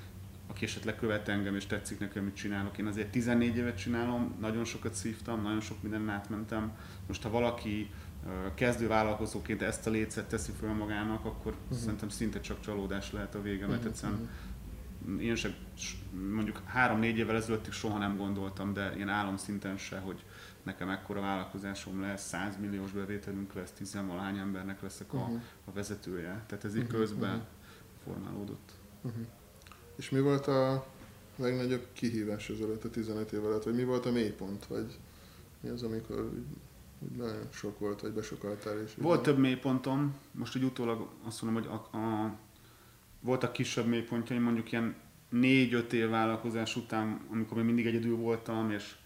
[0.47, 2.79] aki esetleg követ engem és tetszik nekem, mit csinálok.
[2.79, 6.73] Én azért 14 évet csinálom, nagyon sokat szívtam, nagyon sok mindenen átmentem.
[7.07, 7.91] Most ha valaki
[8.55, 11.79] kezdő vállalkozóként ezt a lécet teszi föl magának, akkor uh-huh.
[11.79, 13.93] szerintem szinte csak csalódás lehet a vége, mert uh-huh.
[13.93, 14.29] egyszerűen
[15.21, 15.55] én sem
[16.35, 20.25] mondjuk három-négy évvel ezelőttig soha nem gondoltam, de ilyen álomszinten se, hogy
[20.67, 25.41] nekem ekkora vállalkozásom lesz, 100 milliós bevételünk lesz, tizenvalány embernek leszek a, uh-huh.
[25.65, 26.45] a vezetője.
[26.47, 26.99] Tehát ez így uh-huh.
[26.99, 27.45] közben uh-huh.
[28.05, 28.73] formálódott.
[29.03, 29.27] Uh-huh.
[29.97, 30.87] És mi volt a
[31.37, 34.99] legnagyobb kihívás az előtt a 15 év alatt, vagy mi volt a mélypont, vagy
[35.61, 36.31] mi az, amikor
[37.17, 38.95] nagyon sok volt, vagy besokaltál is.
[38.95, 42.35] Volt több mélypontom, most úgy utólag azt mondom, hogy a, a,
[43.21, 44.95] voltak kisebb mélypontjaim, mondjuk ilyen
[45.29, 48.97] négy-öt év vállalkozás után, amikor még mindig egyedül voltam, és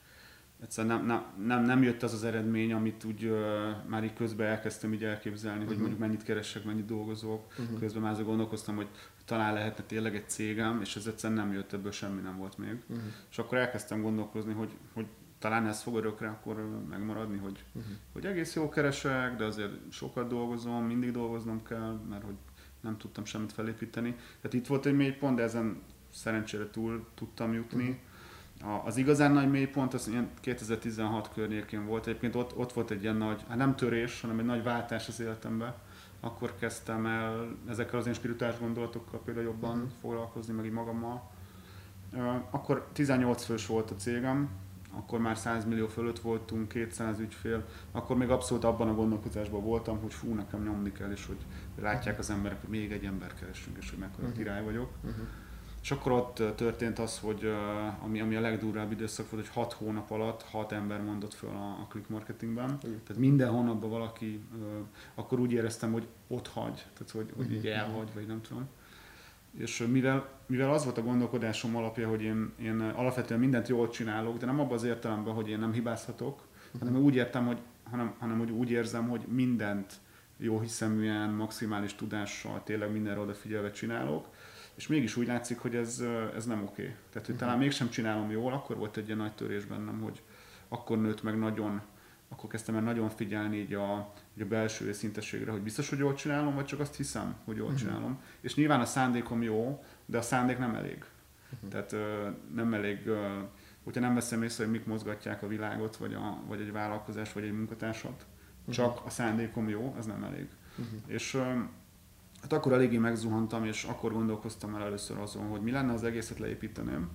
[0.62, 3.38] egyszerűen nem, nem, nem, nem jött az az eredmény, amit úgy uh,
[3.86, 5.68] már így közben elkezdtem így elképzelni, uh-huh.
[5.68, 5.86] hogy mhm.
[5.86, 7.52] mondjuk mennyit keresek, mennyit dolgozok.
[7.58, 7.78] Uh-huh.
[7.78, 8.88] Közben már gondolkoztam, hogy
[9.24, 12.76] talán lehetne tényleg egy cégem, és ez egyszerűen nem jött, ebből semmi nem volt még.
[12.86, 13.04] Uh-huh.
[13.30, 15.06] És akkor elkezdtem gondolkozni, hogy, hogy
[15.38, 17.92] talán ez fog örökre akkor megmaradni, hogy, uh-huh.
[18.12, 22.36] hogy egész jó keresek, de azért sokat dolgozom, mindig dolgoznom kell, mert hogy
[22.80, 24.16] nem tudtam semmit felépíteni.
[24.40, 27.82] Tehát itt volt egy mélypont, de ezen szerencsére túl tudtam jutni.
[27.82, 27.98] Uh-huh.
[28.84, 32.06] Az igazán nagy mélypont az ilyen 2016 környékén volt.
[32.06, 35.20] Egyébként ott, ott volt egy ilyen nagy, hát nem törés, hanem egy nagy váltás az
[35.20, 35.74] életemben.
[36.20, 39.90] Akkor kezdtem el ezekkel az én spirituális gondolatokkal például jobban uh-huh.
[40.00, 41.30] foglalkozni, meg így magammal.
[42.50, 44.48] Akkor 18 fős volt a cégem,
[44.92, 49.98] akkor már 100 millió fölött voltunk, 200 ügyfél, akkor még abszolút abban a gondolkozásban voltam,
[50.00, 51.38] hogy fú, nekem nyomni kell, és hogy
[51.80, 54.38] látják az emberek, hogy még egy ember keresünk, és hogy mekkora uh-huh.
[54.38, 54.90] király vagyok.
[55.04, 55.26] Uh-huh.
[55.82, 57.52] És akkor ott történt az, hogy
[58.02, 61.78] ami, ami a legdurvább időszak volt, hogy 6 hónap alatt 6 ember mondott föl a,
[61.80, 62.64] a click marketingben.
[62.64, 62.80] Uh-huh.
[62.80, 64.40] Tehát minden hónapban valaki,
[65.14, 68.68] akkor úgy éreztem, hogy ott hagy, tehát hogy, hogy így elhagy, vagy nem tudom.
[69.58, 74.38] És mivel, mivel az volt a gondolkodásom alapja, hogy én, én alapvetően mindent jól csinálok,
[74.38, 76.46] de nem abban az értelemben, hogy én nem hibázhatok,
[76.78, 77.58] hanem úgy értem, hogy,
[77.90, 80.00] hanem, hanem hogy úgy érzem, hogy mindent
[80.36, 84.28] jó hiszeműen, maximális tudással, tényleg mindenre odafigyelve csinálok,
[84.80, 86.02] és mégis úgy látszik, hogy ez,
[86.34, 86.82] ez nem oké.
[86.82, 86.94] Okay.
[87.12, 90.22] Tehát, hogy talán mégsem csinálom jól, akkor volt egy ilyen nagy törés bennem, hogy
[90.68, 91.80] akkor nőtt meg nagyon,
[92.28, 96.14] akkor kezdtem el nagyon figyelni így a, így a belső őszintességre, hogy biztos, hogy jól
[96.14, 97.80] csinálom, vagy csak azt hiszem, hogy jól uh-huh.
[97.80, 98.20] csinálom.
[98.40, 101.04] És nyilván a szándékom jó, de a szándék nem elég.
[101.52, 101.70] Uh-huh.
[101.70, 101.94] Tehát
[102.54, 103.10] nem elég,
[103.84, 107.44] hogyha nem veszem észre, hogy mik mozgatják a világot, vagy, a, vagy egy vállalkozás, vagy
[107.44, 108.26] egy munkatársat,
[108.60, 108.74] uh-huh.
[108.74, 110.48] csak a szándékom jó, ez nem elég.
[110.78, 111.00] Uh-huh.
[111.06, 111.42] És
[112.42, 116.38] hát akkor eléggé megzuhantam, és akkor gondolkoztam el először azon, hogy mi lenne az egészet
[116.38, 117.08] leépíteném,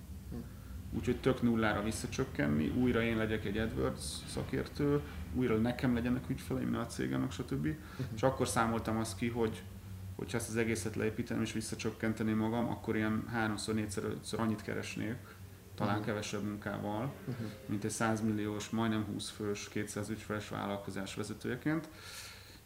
[0.96, 5.02] úgyhogy tök nullára visszacsökkenni, újra én legyek egy AdWords szakértő,
[5.34, 7.66] újra nekem legyenek ügyfeleim, ne a cégemnek, stb.
[7.66, 8.06] Uh-huh.
[8.16, 9.64] És akkor számoltam azt ki, hogy
[10.16, 15.18] hogyha ezt az egészet leépíteném és visszacsökkenteném magam, akkor ilyen háromszor, négyszer, ötször annyit keresnék,
[15.76, 16.08] talán uh-huh.
[16.08, 17.46] kevesebb munkával, uh-huh.
[17.66, 21.90] mint egy 100 milliós, majdnem 20 fős, 200 ügyfeles vállalkozás vezetőjeként.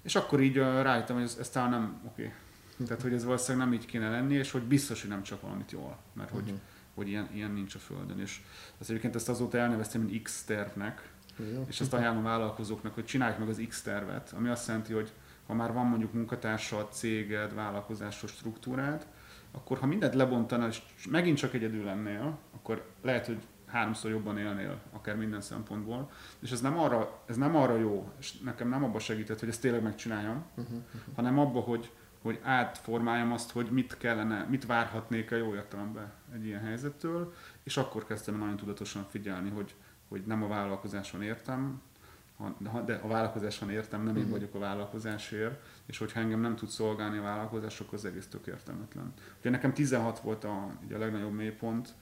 [0.01, 2.23] És akkor így uh, rájöttem, hogy ez, ez talán nem oké.
[2.23, 2.35] Okay.
[2.85, 5.71] Tehát, hogy ez valószínűleg nem így kéne lenni, és hogy biztos, hogy nem csak valamit
[5.71, 5.97] jól.
[6.13, 6.59] Mert hogy uh-huh
[6.99, 8.19] hogy ilyen, ilyen nincs a Földön.
[8.19, 8.41] És
[8.79, 11.65] ezt egyébként ezt azóta elneveztem, mint X-tervnek, Igen.
[11.67, 15.11] és ezt ajánlom vállalkozóknak, hogy csinálják meg az X-tervet, ami azt jelenti, hogy
[15.47, 19.07] ha már van mondjuk munkatársad, céged, vállalkozásos struktúrád,
[19.51, 24.81] akkor ha mindent lebontanál, és megint csak egyedül lennél, akkor lehet, hogy háromszor jobban élnél,
[24.91, 26.11] akár minden szempontból.
[26.39, 29.61] És ez nem arra, ez nem arra jó, és nekem nem abba segített, hogy ezt
[29.61, 31.15] tényleg megcsináljam, uh-huh, uh-huh.
[31.15, 36.45] hanem abba, hogy hogy átformáljam azt, hogy mit kellene, mit várhatnék a jó értelemben egy
[36.45, 39.75] ilyen helyzettől, és akkor kezdtem nagyon tudatosan figyelni, hogy,
[40.07, 41.81] hogy nem a vállalkozáson értem,
[42.85, 44.31] de a vállalkozáson értem, nem én mhm.
[44.31, 48.47] vagyok a vállalkozásért, és hogyha engem nem tud szolgálni a vállalkozás, akkor az egész tök
[48.47, 49.13] értelmetlen.
[49.39, 51.93] Ugye nekem 16 volt a, ugye a legnagyobb mélypont,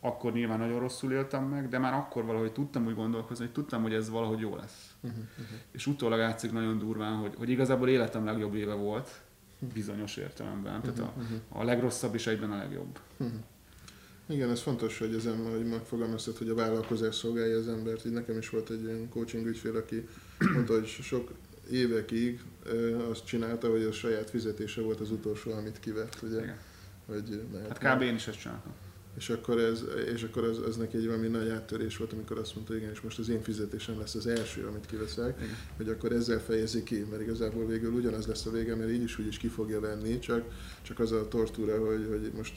[0.00, 3.82] akkor nyilván nagyon rosszul éltem meg, de már akkor valahogy tudtam úgy gondolkozni, hogy tudtam,
[3.82, 4.94] hogy ez valahogy jó lesz.
[5.00, 5.58] Uh-huh, uh-huh.
[5.72, 9.20] És utólag látszik nagyon durván, hogy, hogy igazából életem legjobb éve volt,
[9.74, 10.82] bizonyos értelemben.
[10.82, 11.12] Tehát a,
[11.48, 12.98] a legrosszabb is egyben a legjobb.
[14.28, 18.04] Igen, ez fontos, hogy, ember, hogy megfogalmaztad, hogy a vállalkozás szolgálja az embert.
[18.04, 20.08] Így nekem is volt egy ilyen coaching ügyfél, aki
[20.54, 21.32] mondta, hogy sok
[21.70, 22.40] évekig
[23.10, 26.18] azt csinálta, hogy a saját fizetése volt az utolsó, amit kivett.
[26.22, 26.42] Ugye?
[26.42, 26.58] Igen.
[27.06, 28.02] Hogy, hát kb.
[28.02, 28.72] én is ezt csináltam.
[29.16, 32.54] És akkor, ez, és akkor az, az neki egy valami nagy áttörés volt, amikor azt
[32.54, 35.56] mondta, igen, és most az én fizetésem lesz az első, amit kiveszek, igen.
[35.76, 39.18] hogy akkor ezzel fejezi ki, mert igazából végül ugyanaz lesz a vége, mert így is
[39.18, 40.44] úgy is ki fogja venni, csak,
[40.82, 42.52] csak az a tortúra, hogy, hogy most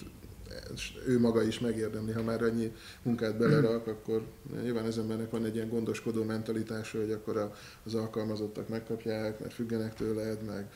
[1.07, 4.25] ő maga is megérdemli, ha már annyi munkát belerak, akkor
[4.61, 7.51] nyilván az embernek van egy ilyen gondoskodó mentalitása, hogy akkor
[7.83, 10.71] az alkalmazottak megkapják, mert függenek tőled, meg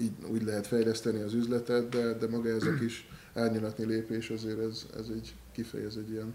[0.00, 4.58] így úgy lehet fejleszteni az üzletet, de, de maga ez a kis árnyalatni lépés azért
[4.58, 6.34] ez, ez így kifejez egy ilyen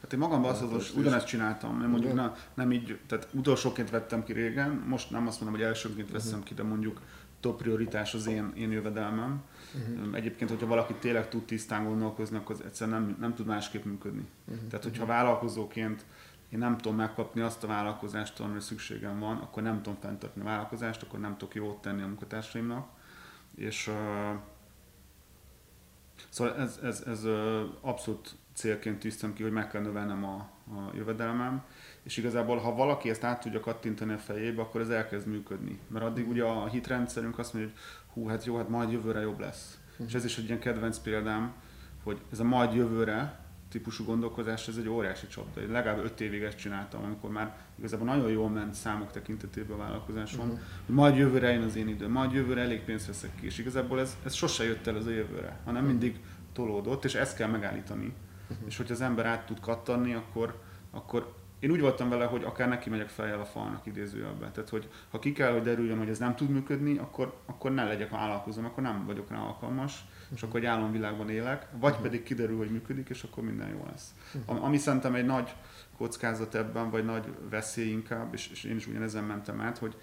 [0.00, 4.24] Hát én magamban azt az, ugyanezt csináltam, mert mondjuk na, nem így, tehát utolsóként vettem
[4.24, 7.00] ki régen, most nem azt mondom, hogy elsőként veszem ki, de mondjuk
[7.40, 9.42] top prioritás az én, én jövedelmem.
[9.74, 10.16] Uh-huh.
[10.16, 14.24] Egyébként, hogyha valaki tényleg tud tisztán gondolkozni, akkor az egyszerűen nem, nem tud másképp működni.
[14.48, 14.68] Uh-huh.
[14.68, 16.04] Tehát, hogyha vállalkozóként
[16.50, 20.48] én nem tudom megkapni azt a vállalkozást, amire szükségem van, akkor nem tudom fenntartani a
[20.48, 22.88] vállalkozást, akkor nem tudok jót tenni a munkatársaimnak.
[23.54, 23.94] És uh,
[26.28, 27.24] Szóval ez, ez, ez
[27.80, 30.34] abszolút célként tűztem ki, hogy meg kell növelnem a,
[30.66, 31.62] a jövedelmem,
[32.02, 35.78] és igazából, ha valaki ezt át tudja kattintani a fejébe, akkor ez elkezd működni.
[35.86, 37.80] Mert addig ugye a hitrendszerünk azt mondja, hogy
[38.12, 39.78] hú, hát jó, hát majd jövőre jobb lesz.
[39.92, 40.06] Uh-huh.
[40.06, 41.52] És ez is egy ilyen kedvenc példám,
[42.02, 43.39] hogy ez a majd jövőre,
[43.70, 45.60] típusú gondolkozás, ez egy óriási csapda.
[45.60, 49.82] Én legalább öt évig ezt csináltam, amikor már igazából nagyon jól ment számok tekintetében a
[49.82, 50.60] vállalkozáson, uh-huh.
[50.86, 54.00] hogy majd jövőre jön az én idő, majd jövőre elég pénzt veszek ki, és igazából
[54.00, 55.98] ez, ez sose jött el az a jövőre, hanem uh-huh.
[55.98, 56.20] mindig
[56.52, 58.14] tolódott, és ezt kell megállítani.
[58.50, 58.66] Uh-huh.
[58.66, 62.68] És hogyha az ember át tud kattanni, akkor, akkor én úgy voltam vele, hogy akár
[62.68, 64.50] neki megyek fejjel a falnak idézőjelbe.
[64.50, 67.84] Tehát, hogy ha ki kell, hogy derüljön, hogy ez nem tud működni, akkor, akkor ne
[67.84, 70.04] legyek vállalkozom, akkor nem vagyok rá alkalmas
[70.34, 72.06] és akkor egy álomvilágban élek, vagy uh-huh.
[72.06, 74.14] pedig kiderül, hogy működik, és akkor minden jó lesz.
[74.34, 74.64] Uh-huh.
[74.64, 75.54] Ami szerintem egy nagy
[75.96, 79.96] kockázat ebben, vagy nagy veszély inkább, és, és én is ugyanezen mentem át, hogy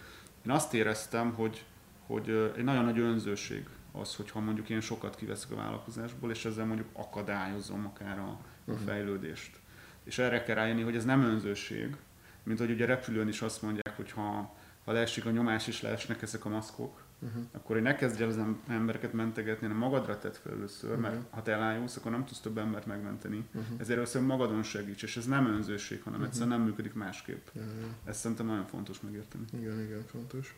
[0.46, 1.66] én azt éreztem, hogy,
[2.08, 6.66] hogy egy nagyon nagy önzőség az, hogyha mondjuk én sokat kiveszek a vállalkozásból, és ezzel
[6.66, 8.86] mondjuk akadályozom akár a, uh-huh.
[8.86, 9.60] fejlődést.
[10.04, 11.96] És erre kell rájönni, hogy ez nem önzőség,
[12.44, 16.22] mint hogy ugye repülőn is azt mondják, hogy ha, ha leesik a nyomás, is leesnek
[16.22, 17.44] ezek a maszkok, uh-huh.
[17.52, 21.04] akkor hogy ne kezdj el az embereket mentegetni, hanem magadra tett fel először, uh-huh.
[21.06, 23.46] mert ha te elájulsz, akkor nem tudsz több embert megmenteni.
[23.54, 23.80] Uh-huh.
[23.80, 26.34] Ezért először magadon segíts, és ez nem önzőség, hanem uh-huh.
[26.34, 27.48] egyszerűen nem működik másképp.
[27.54, 27.72] Uh-huh.
[28.06, 29.46] Ezt szerintem nagyon fontos megérteni.
[29.60, 30.56] Igen, igen, fontos.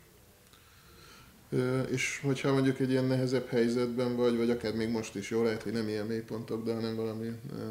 [1.50, 5.44] Ö, és hogyha mondjuk egy ilyen nehezebb helyzetben vagy, vagy akár még most is, jó
[5.44, 7.70] lehet, hogy nem ilyen mélypontok, de hanem valami ö,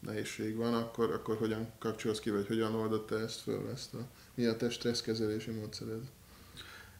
[0.00, 4.44] nehézség van, akkor, akkor hogyan kapcsolsz ki, vagy hogyan oldotta ezt föl, ezt a, mi
[4.44, 6.00] a te stresszkezelési módszered?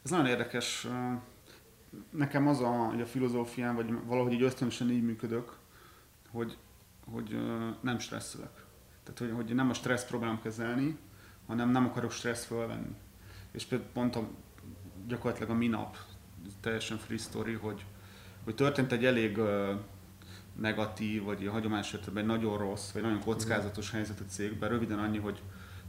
[0.03, 0.87] Ez nagyon érdekes.
[2.09, 5.57] Nekem az a, a filozófiám, vagy valahogy így ösztönösen így működök,
[6.31, 6.57] hogy,
[7.11, 7.37] hogy
[7.81, 8.65] nem stresszelek.
[9.03, 10.97] Tehát, hogy, hogy nem a stressz próbálom kezelni,
[11.47, 12.95] hanem nem akarok stressz fölvenni.
[13.51, 14.27] És pont a,
[15.07, 15.97] gyakorlatilag a minap,
[16.59, 17.85] teljesen free story, hogy,
[18.43, 19.39] hogy történt egy elég
[20.59, 24.69] negatív, vagy hagyományos értelemben egy nagyon rossz, vagy nagyon kockázatos helyzet a cégben.
[24.69, 25.41] Röviden annyi, hogy,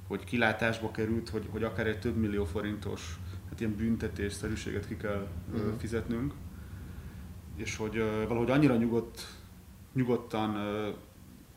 [0.09, 3.19] hogy kilátásba került, hogy, hogy akár egy több millió forintos
[3.55, 5.79] hát ilyen büntetésszerűséget ki kell uh-huh.
[5.79, 6.33] fizetnünk,
[7.57, 9.27] és hogy valahogy annyira nyugodt,
[9.93, 10.57] nyugodtan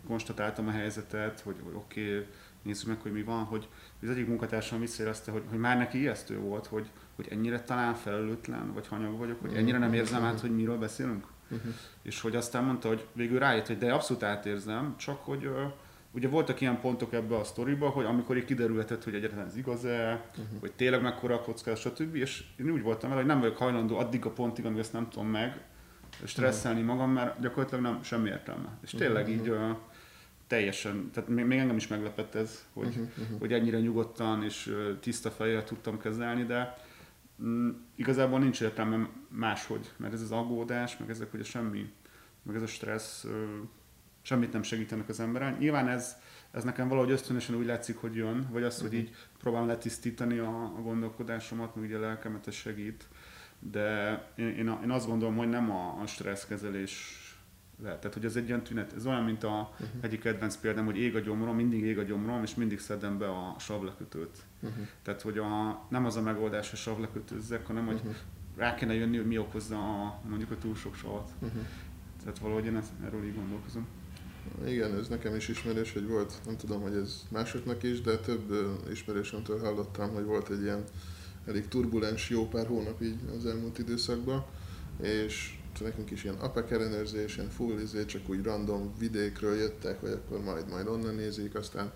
[0.08, 2.26] konstatáltam a helyzetet, hogy, hogy oké, okay,
[2.62, 3.68] nézzük meg, hogy mi van, hogy
[4.02, 8.74] az egyik munkatársam visszaérezte, hogy, hogy már neki ijesztő volt, hogy, hogy ennyire talán felelőtlen,
[8.74, 11.26] vagy hanyag vagyok, hogy ennyire nem érzem át, hogy miről beszélünk.
[11.50, 11.74] Uh-huh.
[12.02, 15.50] És hogy aztán mondta, hogy végül rájött, hogy de abszolút átérzem, csak hogy
[16.18, 20.28] ugye voltak ilyen pontok ebbe a sztoriba, hogy amikor így kiderülhetett, hogy egyáltalán ez igaz-e,
[20.30, 20.60] uh-huh.
[20.60, 22.16] hogy tényleg mekkora a kockázat, stb.
[22.16, 25.10] És én úgy voltam vele, hogy nem vagyok hajlandó addig a pontig, amíg ezt nem
[25.10, 25.62] tudom meg,
[26.24, 26.96] stresszelni uh-huh.
[26.96, 28.78] magam, mert gyakorlatilag nem semmi értelme.
[28.82, 29.08] És uh-huh.
[29.08, 29.70] tényleg így uh,
[30.48, 33.08] teljesen, tehát még, még engem is meglepett ez, hogy, uh-huh.
[33.18, 33.40] Uh-huh.
[33.40, 36.78] hogy ennyire nyugodtan és uh, tiszta fejjel tudtam kezelni, de
[37.44, 41.90] mm, igazából nincs értelme máshogy, mert ez az aggódás, meg ezek, a semmi,
[42.44, 43.32] meg ez a stressz uh,
[44.28, 45.56] semmit nem segítenek az emberen.
[45.60, 46.16] Nyilván ez,
[46.52, 48.98] ez nekem valahogy ösztönösen úgy látszik, hogy jön, vagy az, hogy mhm.
[48.98, 53.08] így próbálom letisztítani a, a gondolkodásomat, meg ugye a lelkemet ez segít.
[53.60, 57.22] De én, én, én azt gondolom, hogy nem a, a stresszkezelés
[57.84, 58.00] lehet.
[58.00, 59.88] Tehát, hogy ez egy ilyen tünet, ez olyan, mint a uh-huh.
[60.02, 63.30] egyik kedvenc példám, hogy ég a gyomrom, mindig ég a gyomrom, és mindig szedem be
[63.30, 64.38] a savlekötőt.
[64.60, 64.88] Uh-huh.
[65.02, 68.16] Tehát, hogy a, nem az a megoldás, hogy savlekötőzzek, hanem hogy uh-huh.
[68.56, 71.30] rá kéne jönni, hogy mi okozza a, mondjuk a túl sok savat.
[71.40, 71.62] Uh-huh.
[72.24, 73.88] Tehát valahogy én ezt, erről így gondolkozom.
[74.68, 78.54] Igen, ez nekem is ismerős, hogy volt, nem tudom, hogy ez másoknak is, de több
[78.92, 80.84] ismerősömtől hallottam, hogy volt egy ilyen
[81.46, 84.46] elég turbulens jó pár hónap így az elmúlt időszakban,
[85.02, 90.12] és nekünk is ilyen APEC ellenőrzés, ilyen full izé, csak úgy random vidékről jöttek, vagy
[90.12, 91.92] akkor majd, majd onnan nézik, aztán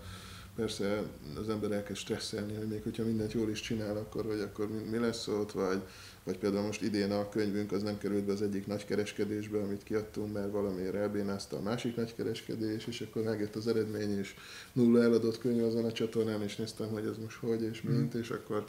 [0.56, 1.02] persze
[1.36, 4.88] az ember elkezd stresszelni, hogy még hogyha mindent jól is csinál, akkor hogy akkor mi,
[4.90, 5.82] mi lesz ott, vagy,
[6.24, 9.82] vagy például most idén a könyvünk az nem került be az egyik nagy kereskedésbe, amit
[9.82, 14.34] kiadtunk, mert valamiért elbénázta a másik nagy kereskedés, és akkor megjött az eredmény, és
[14.72, 18.20] nulla eladott könyv azon a csatornán, és néztem, hogy ez most hogy és mint, mm.
[18.20, 18.64] és akkor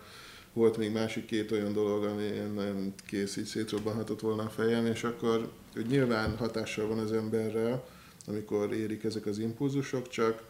[0.54, 5.04] volt még másik két olyan dolog, ami nem kész így szétrobbanhatott volna a fejem, és
[5.04, 7.84] akkor hogy nyilván hatással van az emberre,
[8.28, 10.44] amikor érik ezek az impulzusok, csak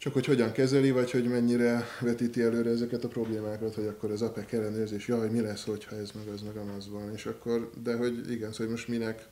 [0.00, 4.22] csak hogy hogyan kezeli, vagy hogy mennyire vetíti előre ezeket a problémákat, hogy akkor az
[4.22, 7.96] APEC ellenőrzés, jaj, mi lesz, hogyha ez meg az meg az van, és akkor, de
[7.96, 9.28] hogy igen, szóval most minek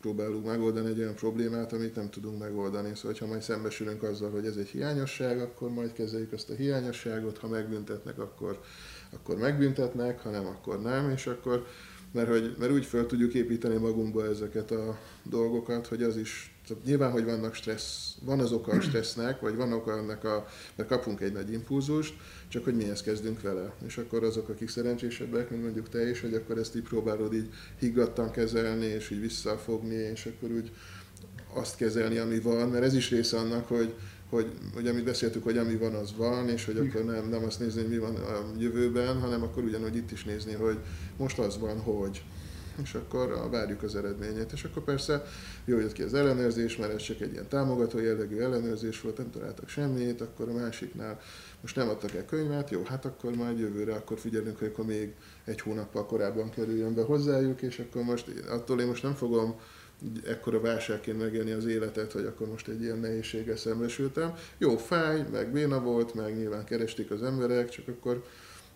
[0.00, 2.94] próbálunk megoldani egy olyan problémát, amit nem tudunk megoldani.
[2.94, 7.38] Szóval, ha majd szembesülünk azzal, hogy ez egy hiányosság, akkor majd kezeljük azt a hiányosságot,
[7.38, 8.60] ha megbüntetnek, akkor
[9.12, 11.66] akkor megbüntetnek, ha nem, akkor nem, és akkor,
[12.12, 16.51] mert, hogy, mert úgy fel tudjuk építeni magunkba ezeket a dolgokat, hogy az is,
[16.84, 20.46] nyilván, hogy vannak stressz, van az oka a stressznek, vagy van oka annak a,
[20.76, 22.14] mert kapunk egy nagy impulzust,
[22.48, 23.72] csak hogy mihez kezdünk vele.
[23.86, 27.48] És akkor azok, akik szerencsésebbek, mint mondjuk te is, hogy akkor ezt így próbálod így
[27.78, 30.70] higgadtan kezelni, és így visszafogni, és akkor úgy
[31.54, 33.94] azt kezelni, ami van, mert ez is része annak, hogy,
[34.30, 37.60] hogy, hogy amit beszéltük, hogy ami van, az van, és hogy akkor nem, nem azt
[37.60, 40.78] nézni, hogy mi van a jövőben, hanem akkor ugyanúgy itt is nézni, hogy
[41.16, 42.22] most az van, hogy
[42.82, 44.52] és akkor várjuk az eredményét.
[44.52, 45.24] És akkor persze
[45.64, 49.30] jó jött ki az ellenőrzés, mert ez csak egy ilyen támogató jellegű ellenőrzés volt, nem
[49.30, 51.20] találtak semmit, akkor a másiknál
[51.60, 55.14] most nem adtak el könyvet, jó, hát akkor majd jövőre akkor figyelünk, hogy akkor még
[55.44, 59.54] egy hónappal korábban kerüljön be hozzájuk, és akkor most attól én most nem fogom
[60.26, 64.34] ekkora válságként megélni az életet, hogy akkor most egy ilyen nehézséggel szembesültem.
[64.58, 68.24] Jó, fáj, meg béna volt, meg nyilván keresték az emberek, csak akkor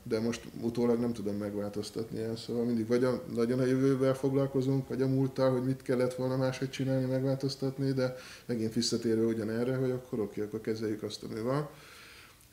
[0.09, 4.89] de most utólag nem tudom megváltoztatni el, szóval mindig vagy a, nagyon a jövővel foglalkozunk,
[4.89, 9.91] vagy a múlttal, hogy mit kellett volna máshogy csinálni, megváltoztatni, de megint visszatérve ugyanerre, hogy
[9.91, 11.69] akkor oké, akkor kezeljük azt, ami van.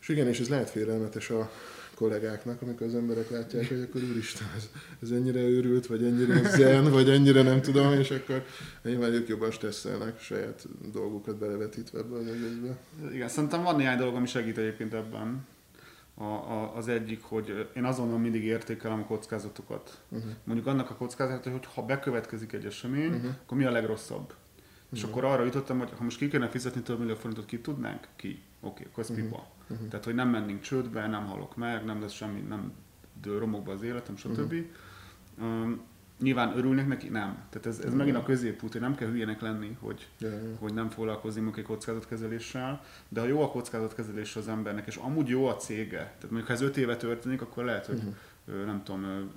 [0.02, 1.52] És igen, és ez lehet félelmetes a
[1.96, 4.70] kollégáknak, amikor az emberek látják, hogy akkor úristen, ez,
[5.02, 8.46] ez ennyire őrült, vagy ennyire zen, vagy ennyire nem tudom, és akkor
[8.84, 12.78] nyilván ők jobban stresszelnek saját dolgukat belevetítve ebbe az egészbe.
[13.14, 15.52] Igen, szerintem van néhány dolog, ami segít egyébként ebben.
[16.16, 20.02] A, a, az egyik, hogy én azonnal mindig értékelem a kockázatokat.
[20.10, 20.32] Uh-huh.
[20.44, 23.32] Mondjuk annak a kockázat, hogy ha bekövetkezik egy esemény, uh-huh.
[23.44, 24.34] akkor mi a legrosszabb?
[24.92, 25.18] És uh-huh.
[25.18, 28.08] akkor arra jutottam, hogy ha most ki kéne fizetni több millió forintot, ki tudnánk?
[28.16, 28.28] Ki.
[28.28, 29.26] Oké, okay, akkor ez uh-huh.
[29.26, 29.48] pipa.
[29.70, 29.88] Uh-huh.
[29.88, 32.74] Tehát, hogy nem mennénk csődbe, nem halok meg, nem lesz semmi, nem
[33.22, 34.54] dől romokba az életem, stb.
[34.54, 35.62] Uh-huh.
[35.62, 35.82] Um,
[36.20, 37.10] nyilván örülnek neki?
[37.10, 37.38] Nem.
[37.50, 40.34] Tehát ez, ez megint a középút, hogy nem kell hülyének lenni, hogy, yeah.
[40.60, 45.46] hogy nem foglalkozni egy kockázatkezeléssel, de ha jó a kockázatkezelés az embernek, és amúgy jó
[45.48, 48.02] a cége, tehát mondjuk ha ez öt éve történik, akkor lehet, hogy
[48.46, 48.66] uh-huh.
[48.66, 49.32] nem tudom,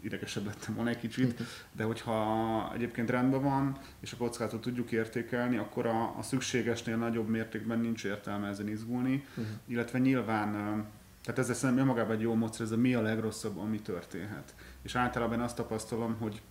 [0.00, 1.42] idegesebb lettem volna egy kicsit,
[1.72, 7.28] de hogyha egyébként rendben van, és a kockázatot tudjuk értékelni, akkor a, a szükségesnél nagyobb
[7.28, 9.46] mértékben nincs értelme ezen izgulni, uh-huh.
[9.66, 10.84] illetve nyilván,
[11.24, 14.54] tehát ez szerintem önmagában egy jó módszer, ez a mi a legrosszabb, ami történhet.
[14.82, 16.42] És általában azt tapasztalom, hogy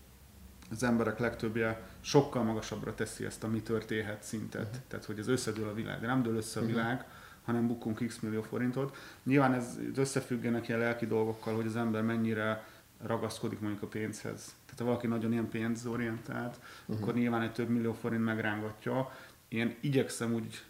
[0.71, 4.65] az emberek legtöbbje sokkal magasabbra teszi ezt a mi történhet szintet.
[4.65, 4.81] Uh-huh.
[4.87, 5.99] Tehát, hogy ez összedől a világ.
[5.99, 6.71] De nem dől össze a mhm.
[6.71, 7.11] világ, uh-huh.
[7.43, 8.97] hanem bukunk x millió forintot.
[9.23, 12.65] Nyilván ez összefüggenek ilyen lelki dolgokkal, hogy az ember mennyire
[13.03, 14.55] ragaszkodik mondjuk a pénzhez.
[14.65, 17.03] Tehát ha valaki nagyon ilyen pénzorientált, uh-huh.
[17.03, 19.11] akkor nyilván egy több millió forint megrángatja.
[19.53, 20.63] Én igyekszem úgy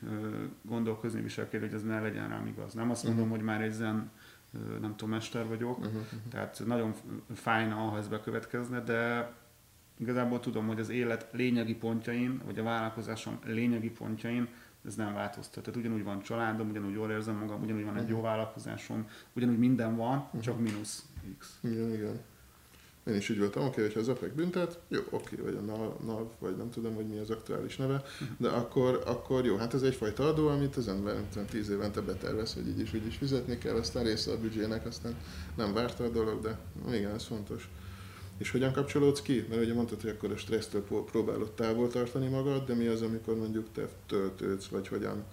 [0.61, 2.73] gondolkozni, viselkedni, hogy ez ne legyen rám igaz.
[2.73, 3.37] Nem azt mondom, uh-huh.
[3.37, 4.11] hogy már egy zen,
[4.81, 6.01] nem tudom, mester vagyok, uh-huh.
[6.29, 6.93] tehát nagyon
[7.33, 9.31] fájna, ha ez bekövetkezne, de
[9.97, 14.47] igazából tudom, hogy az élet lényegi pontjain, vagy a vállalkozásom lényegi pontjain
[14.85, 15.63] ez nem változtat.
[15.63, 19.95] Tehát ugyanúgy van családom, ugyanúgy jól érzem magam, ugyanúgy van egy jó vállalkozásom, ugyanúgy minden
[19.95, 20.41] van, uh-huh.
[20.41, 21.05] csak mínusz
[21.37, 21.59] X.
[21.61, 22.19] Igen, igen.
[23.07, 25.61] Én is úgy voltam, oké, hogyha az APEC büntet, jó, oké, vagy a
[26.05, 28.03] NAV, vagy nem tudom, hogy mi az aktuális neve,
[28.37, 32.53] de akkor, akkor jó, hát ez egyfajta adó, amit az ember nem 10 évente betervez,
[32.53, 35.15] hogy így is, úgy is fizetni kell, aztán része a büdzsének, aztán
[35.55, 36.59] nem várta a dolog, de
[36.91, 37.69] igen, ez fontos.
[38.37, 39.45] És hogyan kapcsolódsz ki?
[39.49, 43.37] Mert ugye mondtad, hogy akkor a stressztől próbálod távol tartani magad, de mi az, amikor
[43.37, 45.23] mondjuk te töltődsz, vagy hogyan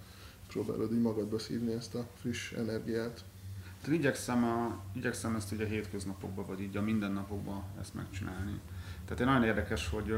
[0.47, 3.23] próbálod így magadba szívni ezt a friss energiát?
[3.81, 8.59] Tehát igyekszem, a, igyekszem ezt ugye a hétköznapokban, vagy így a mindennapokban ezt megcsinálni.
[9.05, 10.15] Tehát egy nagyon érdekes, hogy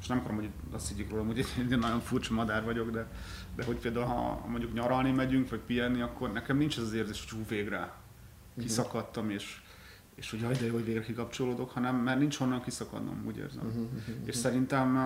[0.00, 3.06] és nem akarom, hogy azt higgyük rólam, hogy én nagyon furcsa madár vagyok, de,
[3.56, 7.24] de hogy például ha mondjuk nyaralni megyünk, vagy pihenni, akkor nekem nincs az az érzés,
[7.30, 8.64] hogy hú, végre mhm.
[8.64, 9.60] kiszakadtam, és,
[10.14, 13.66] és hogy jaj, de jó, hogy végre kikapcsolódok, hanem mert nincs honnan kiszakadnom, úgy érzem.
[13.66, 14.14] Uh-huh, uh-huh.
[14.24, 14.96] És szerintem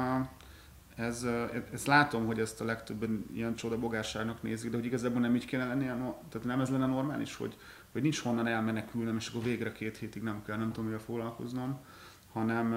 [0.96, 1.26] ez,
[1.72, 5.44] ezt látom, hogy ezt a legtöbben ilyen csoda bogárságnak nézik, de hogy igazából nem így
[5.44, 5.84] kéne lenni,
[6.28, 7.56] tehát nem ez lenne normális, hogy,
[7.92, 11.78] hogy nincs honnan elmenekülnem, és akkor végre két hétig nem kell, nem tudom, mivel foglalkoznom,
[12.32, 12.72] hanem,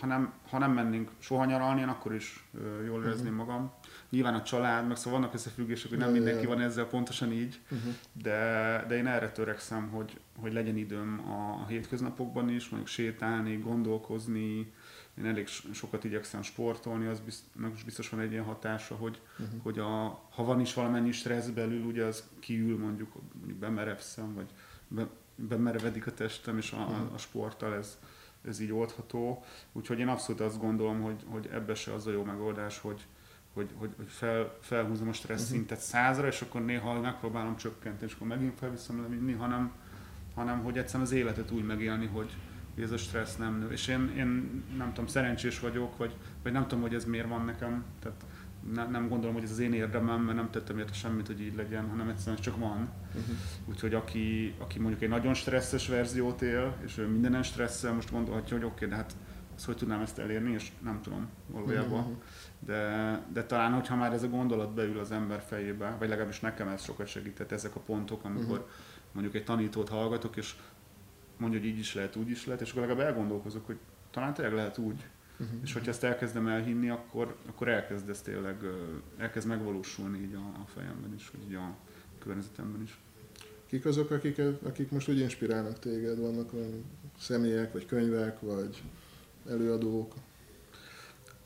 [0.00, 2.48] hanem ha nem mennénk soha nyaralni, én akkor is
[2.86, 3.46] jól érezném uh-huh.
[3.46, 3.72] magam.
[4.10, 7.94] Nyilván a család, meg szóval vannak összefüggések, hogy nem mindenki van ezzel pontosan így, uh-huh.
[8.12, 13.56] de, de én erre törekszem, hogy, hogy legyen időm a, a hétköznapokban is, mondjuk sétálni,
[13.56, 14.72] gondolkozni,
[15.20, 19.20] én elég sokat igyekszem sportolni, az biztos, meg is biztos van egy ilyen hatása, hogy,
[19.38, 19.62] uh-huh.
[19.62, 24.50] hogy a, ha van is valamennyi stressz belül, ugye az kiül mondjuk, mondjuk bemerevszem, vagy
[24.88, 27.14] be, bemerevedik a testem, és a, uh-huh.
[27.14, 27.98] a sporttal ez,
[28.48, 29.44] ez így oldható.
[29.72, 33.06] Úgyhogy én abszolút azt gondolom, hogy, hogy ebbe se az a jó megoldás, hogy,
[33.52, 35.56] hogy, hogy, hogy fel, felhúzom a stressz uh-huh.
[35.56, 39.72] szintet százra, és akkor néha megpróbálom csökkenteni, és akkor megint felviszem le, hanem,
[40.34, 42.30] hanem hogy egyszerűen az életet úgy megélni, hogy,
[42.74, 43.70] hogy ez a stressz nem nő.
[43.70, 47.44] És én, én nem tudom, szerencsés vagyok, vagy, vagy nem tudom, hogy ez miért van
[47.44, 47.84] nekem.
[48.00, 48.24] Tehát
[48.74, 51.56] ne, nem gondolom, hogy ez az én érdemem, mert nem tettem érte semmit, hogy így
[51.56, 52.88] legyen, hanem egyszerűen csak van.
[53.08, 53.36] Uh-huh.
[53.64, 58.56] Úgyhogy aki, aki mondjuk egy nagyon stresszes verziót él, és ő mindenen stresszel, most gondolhatja,
[58.56, 59.16] hogy oké, okay, de hát
[59.54, 62.00] azt hogy tudnám ezt elérni, és nem tudom valójában.
[62.00, 62.16] Uh-huh.
[62.58, 66.68] De, de talán, hogyha már ez a gondolat beül az ember fejébe, vagy legalábbis nekem
[66.68, 68.70] ez sokat segített, ezek a pontok, amikor uh-huh.
[69.12, 70.54] mondjuk egy tanítót hallgatok, és
[71.40, 73.78] mondja, hogy így is lehet, úgy is lehet, és akkor legalább elgondolkozok, hogy
[74.10, 75.04] talán tényleg lehet úgy.
[75.38, 75.58] Uh-huh.
[75.62, 78.56] És hogyha ezt elkezdem elhinni, akkor, akkor elkezd ez tényleg,
[79.16, 81.76] elkezd megvalósulni így a, a fejemben is, vagy így a
[82.18, 82.98] környezetemben is.
[83.66, 86.18] Kik azok, akik, akik most úgy inspirálnak téged?
[86.18, 86.84] Vannak olyan
[87.18, 88.82] személyek, vagy könyvek, vagy
[89.48, 90.14] előadók?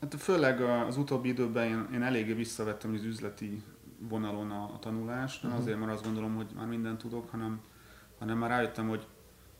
[0.01, 3.63] Hát főleg az utóbbi időben én, én eléggé visszavettem az üzleti
[3.99, 5.65] vonalon a, a tanulást, nem uh-huh.
[5.65, 7.61] azért, mert azt gondolom, hogy már mindent tudok, hanem,
[8.19, 9.07] hanem már rájöttem, hogy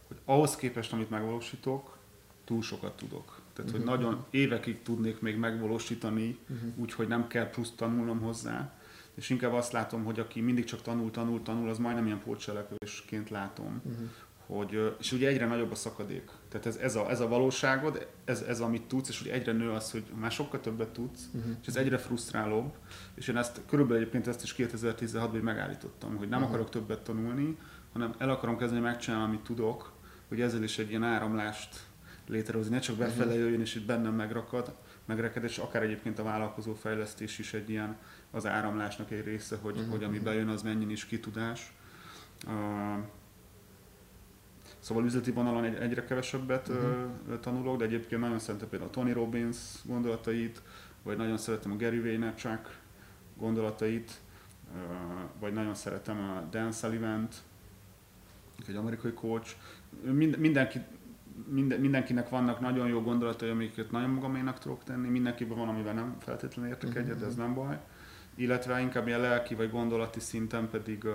[0.08, 1.98] hogy ahhoz képest, amit megvalósítok,
[2.46, 3.40] túl sokat tudok.
[3.54, 3.88] Tehát, uh-huh.
[3.88, 4.10] hogy mhm.
[4.10, 6.70] nagyon évekig tudnék még megvalósítani, uh-huh.
[6.78, 8.74] úgyhogy nem kell plusz tanulnom hozzá.
[9.14, 13.30] És inkább azt látom, hogy aki mindig csak tanul, tanul, tanul, az majdnem ilyen pótselekvésként
[13.30, 13.82] látom.
[13.86, 14.10] Uh-huh.
[14.48, 16.32] Hogy, és ugye egyre nagyobb a szakadék.
[16.50, 19.70] Tehát ez, ez, a, ez a valóságod, ez, ez amit tudsz, és ugye egyre nő
[19.70, 21.56] az, hogy már sokkal többet tudsz, uh-huh.
[21.62, 22.74] és ez egyre frusztrálóbb.
[23.16, 26.54] És én ezt körülbelül egyébként ezt is 2016-ban megállítottam, hogy nem uh-huh.
[26.54, 27.58] akarok többet tanulni,
[27.94, 29.92] hanem el akarom kezdeni megcsinálni, amit tudok,
[30.36, 31.80] hogy ezzel is egy ilyen áramlást
[32.28, 33.40] létrehozni, ne csak befele mhm.
[33.40, 34.76] jöjjön, és itt bennem megrakad,
[35.06, 37.98] megreked, és akár egyébként a vállalkozó fejlesztés is egy ilyen
[38.32, 39.92] az áramlásnak egy része, hogy, uh-huh.
[39.92, 41.74] hogy ami bejön, az mennyien is kitudás.
[42.48, 42.54] Uh,
[44.80, 47.40] szóval üzleti vonalon egy, egyre kevesebbet uh-huh.
[47.40, 50.62] tanulok, de egyébként nagyon szeretem például a Tony Robbins gondolatait,
[51.04, 52.76] vagy nagyon szeretem a Gary Vaynerchuk
[53.38, 54.12] gondolatait,
[54.74, 54.82] uh,
[55.40, 57.36] vagy nagyon szeretem a Dan Sullivan-t,
[58.68, 59.56] egy amerikai coach,
[60.02, 60.80] mind, mindenki,
[61.48, 66.16] minden, mindenkinek vannak nagyon jó gondolatai, amiket nagyon magaménak tudok tenni, mindenkiben van, amivel nem
[66.20, 67.04] feltétlenül értek uh-huh.
[67.04, 67.80] egyet, de ez nem baj.
[68.36, 71.12] Illetve inkább ilyen lelki vagy gondolati szinten pedig uh,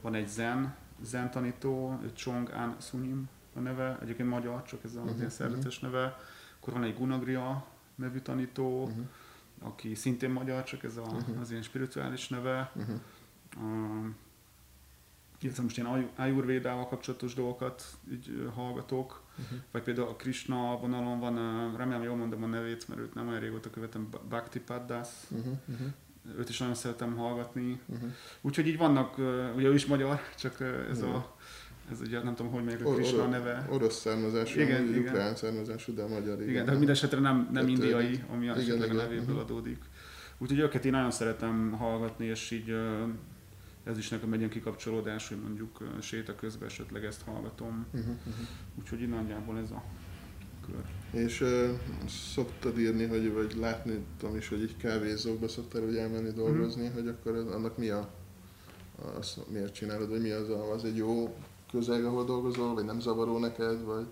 [0.00, 5.02] van egy zen, zen tanító, Chong An Sunim a neve, egyébként magyar, csak ez az
[5.02, 5.16] uh-huh.
[5.16, 6.16] ilyen szerzetes neve.
[6.60, 9.04] Akkor van egy Gunagria nevű tanító, uh-huh.
[9.60, 11.40] aki szintén magyar, csak ez a, uh-huh.
[11.40, 12.70] az ilyen spirituális neve.
[12.74, 12.96] Uh-huh.
[13.56, 14.06] Uh,
[15.40, 17.82] illetve most ilyen Ayurvédával kapcsolatos dolgokat
[18.12, 19.58] így hallgatok, uh-huh.
[19.70, 21.36] vagy például a Krishna vonalon van,
[21.76, 25.52] remélem jól mondom a nevét, mert őt nem olyan régóta követem, Bhakti Paddas, uh-huh.
[25.68, 26.38] uh-huh.
[26.38, 27.80] őt is nagyon szeretem hallgatni.
[27.86, 28.10] Uh-huh.
[28.40, 29.18] Úgyhogy így vannak,
[29.56, 30.60] ugye ő is magyar, csak
[30.90, 31.14] ez uh-huh.
[31.14, 31.36] a
[31.90, 33.66] ez ugye nem tudom, hogy melyik a Krishna neve.
[33.70, 35.00] Orosz származású, igen, igen.
[35.00, 36.36] ukrán származású, de magyar.
[36.36, 39.40] Igen, igen de minden esetre nem, nem indiai, ami igen, esetleg igen, a nevéből uh-huh.
[39.40, 39.78] adódik.
[40.38, 42.76] Úgyhogy őket én nagyon szeretem hallgatni, és így
[43.84, 47.86] ez is nekem egy ilyen kikapcsolódás, hogy mondjuk séta közben esetleg ezt hallgatom.
[47.92, 48.46] Uh-huh, uh-huh.
[48.78, 49.82] Úgyhogy nagyjából ez a
[50.66, 50.84] kör.
[51.22, 51.70] És uh,
[52.08, 56.96] szoktad írni, hogy, vagy látni tudom is, hogy így kávézókba szoktál hogy elmenni dolgozni, uh-huh.
[56.96, 58.10] hogy akkor annak mi a,
[59.18, 61.36] az, miért csinálod, vagy mi az, a, az egy jó
[61.70, 64.06] közeg, ahol dolgozol, vagy nem zavaró neked, vagy...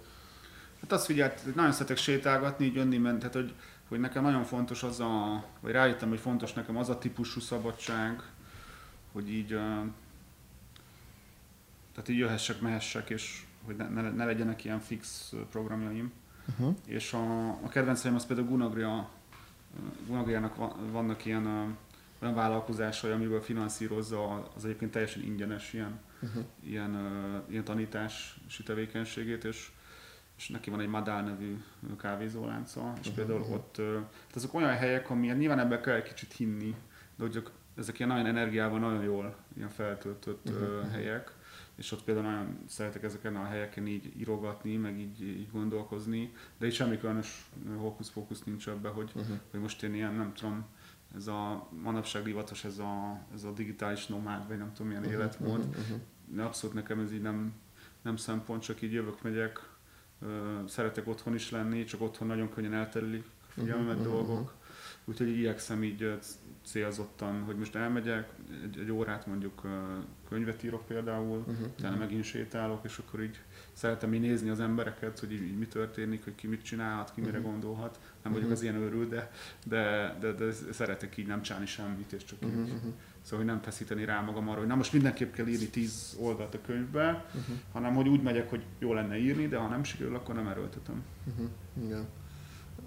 [0.81, 3.55] Hát azt figyelt, nagyon szeretek sétálgatni, így jönni, ment, tehát hogy,
[3.89, 8.23] hogy nekem nagyon fontos az a, vagy rájöttem, hogy fontos nekem az a típusú szabadság,
[9.19, 9.49] hogy így,
[11.93, 16.13] tehát így jöhessek, mehessek, és hogy ne, ne, ne legyenek ilyen fix programjaim.
[16.49, 16.77] Uh-huh.
[16.87, 19.09] És a, a kedvenceim az például Gunagria,
[20.07, 20.57] Gunagriának
[20.91, 21.77] vannak ilyen
[22.23, 26.45] olyan vállalkozásai, amiből finanszírozza az egyébként teljesen ingyenes ilyen, uh-huh.
[26.61, 26.95] ilyen,
[27.49, 29.71] ilyen tanítási tevékenységét, és,
[30.37, 31.63] és neki van egy Madál nevű
[31.99, 33.55] kávézólánca, és uh-huh, például uh-huh.
[33.55, 36.75] ott, tehát azok olyan helyek, ami nyilván ebben kell egy kicsit hinni,
[37.17, 37.43] de hogy
[37.79, 40.91] ezek ilyen nagyon energiával nagyon jól ilyen feltöltött uh-huh.
[40.91, 41.37] helyek,
[41.75, 46.67] és ott például nagyon szeretek ezeken a helyeken így írogatni, meg így, így gondolkozni, de
[46.67, 49.37] itt semmi különös hókusz-fókusz nincs ebben, hogy, uh-huh.
[49.51, 50.67] hogy most én ilyen, nem tudom,
[51.17, 55.19] ez a manapság divatos, ez a, ez a digitális nomád, vagy nem tudom milyen uh-huh,
[55.19, 55.59] életmód.
[55.59, 56.45] Uh-huh, uh-huh.
[56.45, 57.53] Abszolút nekem ez így nem,
[58.03, 59.69] nem szempont, csak így jövök, megyek,
[60.67, 64.55] szeretek otthon is lenni, csak otthon nagyon könnyen elterülik a figyelmemet uh-huh, dolgok.
[65.05, 66.19] Úgyhogy igyekszem így
[66.69, 68.29] célzottan, hogy most elmegyek,
[68.65, 69.63] egy, egy órát mondjuk
[70.29, 71.67] könyvet írok például, uh-huh.
[71.79, 73.41] utána megint sétálok, és akkor így
[73.73, 77.21] szeretem így nézni az embereket, hogy így, így mi történik, hogy ki mit csinálhat, ki
[77.21, 77.37] uh-huh.
[77.37, 77.99] mire gondolhat.
[78.23, 78.53] Nem vagyok uh-huh.
[78.53, 79.31] az ilyen őrült, de,
[79.65, 82.61] de, de, de, szeretek így nem csinálni semmit, és csak uh-huh.
[82.61, 82.73] így,
[83.23, 86.55] szóval hogy nem feszíteni rá magam arra, hogy na most mindenképp kell írni tíz oldalt
[86.55, 87.57] a könyvbe, uh-huh.
[87.73, 91.03] hanem hogy úgy megyek, hogy jó lenne írni, de ha nem sikerül, akkor nem erőltetem.
[91.27, 91.49] Uh-huh.
[91.85, 92.07] Igen.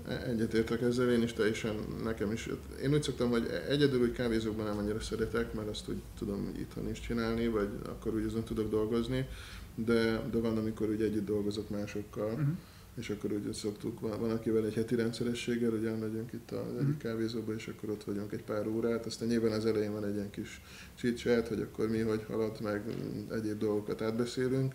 [0.08, 2.50] Egyetértek ezzel, én is teljesen nekem is.
[2.84, 6.90] Én úgy szoktam, hogy egyedül úgy kávézókban nem annyira szeretek, mert azt úgy tudom itthon
[6.90, 9.28] is csinálni, vagy akkor úgy azon tudok dolgozni,
[9.76, 12.48] de, de van, amikor úgy együtt dolgozok másokkal, uh-huh.
[12.96, 16.80] és akkor úgy szoktuk, van, van akivel egy heti rendszerességgel, hogy elmegyünk itt az uh-huh.
[16.80, 20.16] egyik kávézóba, és akkor ott vagyunk egy pár órát, aztán nyilván az elején van egy
[20.16, 20.62] ilyen kis
[20.96, 22.84] chit hogy akkor mi hogy halad, meg
[23.32, 24.74] egyéb dolgokat átbeszélünk,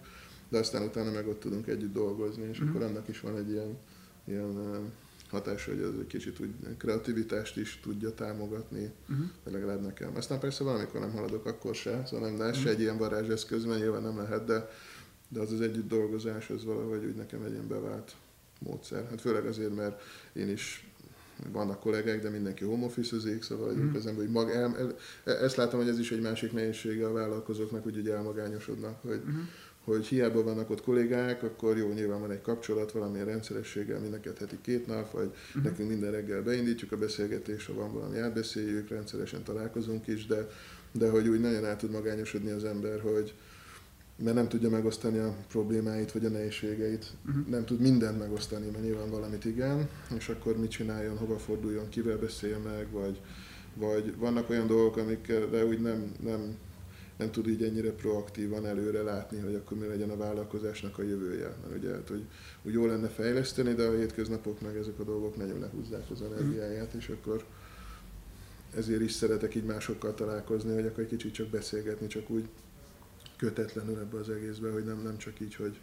[0.49, 2.74] de aztán utána meg ott tudunk együtt dolgozni, és uh-huh.
[2.74, 3.79] akkor ennek is van egy ilyen,
[4.24, 4.93] ilyen
[5.31, 9.27] hatása, hogy az egy kicsit úgy kreativitást is tudja támogatni, uh-huh.
[9.45, 10.16] legalább nekem.
[10.16, 12.62] Aztán persze valamikor nem haladok, akkor se, szóval nem, uh-huh.
[12.62, 14.70] se egy ilyen varázseszköz, mert nyilván nem lehet, de,
[15.29, 18.14] de az az együtt dolgozás, az valahogy úgy nekem egy ilyen bevált
[18.59, 19.07] módszer.
[19.11, 20.03] Hát főleg azért, mert
[20.33, 20.91] én is
[21.53, 23.95] vannak kollégák, de mindenki home office szóval mm.
[23.95, 24.77] az ember, hogy mag, el,
[25.24, 29.20] el, ezt látom, hogy ez is egy másik nehézsége a vállalkozóknak, hogy ugye elmagányosodnak, hogy,
[29.31, 29.41] mm
[29.87, 34.59] hogy hiába vannak ott kollégák, akkor jó, nyilván van egy kapcsolat valamilyen rendszerességgel, mindenket heti
[34.61, 35.62] két nap, vagy uh-huh.
[35.62, 40.49] nekünk minden reggel beindítjuk a beszélgetést, ha van valami átbeszéljük, rendszeresen találkozunk is, de,
[40.93, 43.34] de hogy úgy nagyon el tud magányosodni az ember, hogy
[44.16, 47.47] mert nem tudja megosztani a problémáit vagy a nehézségeit, uh-huh.
[47.47, 52.18] nem tud mindent megosztani, mert nyilván valamit igen, és akkor mit csináljon, hova forduljon, kivel
[52.18, 53.20] beszélje meg, vagy,
[53.74, 56.57] vagy vannak olyan dolgok, amikre úgy nem, nem
[57.17, 61.57] nem tud így ennyire proaktívan előre látni, hogy akkor mi legyen a vállalkozásnak a jövője.
[61.62, 62.25] Mert ugye, hát, hogy,
[62.62, 66.93] hogy jó lenne fejleszteni, de a hétköznapok meg ezek a dolgok nagyon lehúzzák az energiáját,
[66.93, 67.45] és akkor
[68.77, 72.49] ezért is szeretek így másokkal találkozni, hogy akkor egy kicsit csak beszélgetni, csak úgy
[73.37, 75.79] kötetlenül ebbe az egészbe, hogy nem, nem csak így, hogy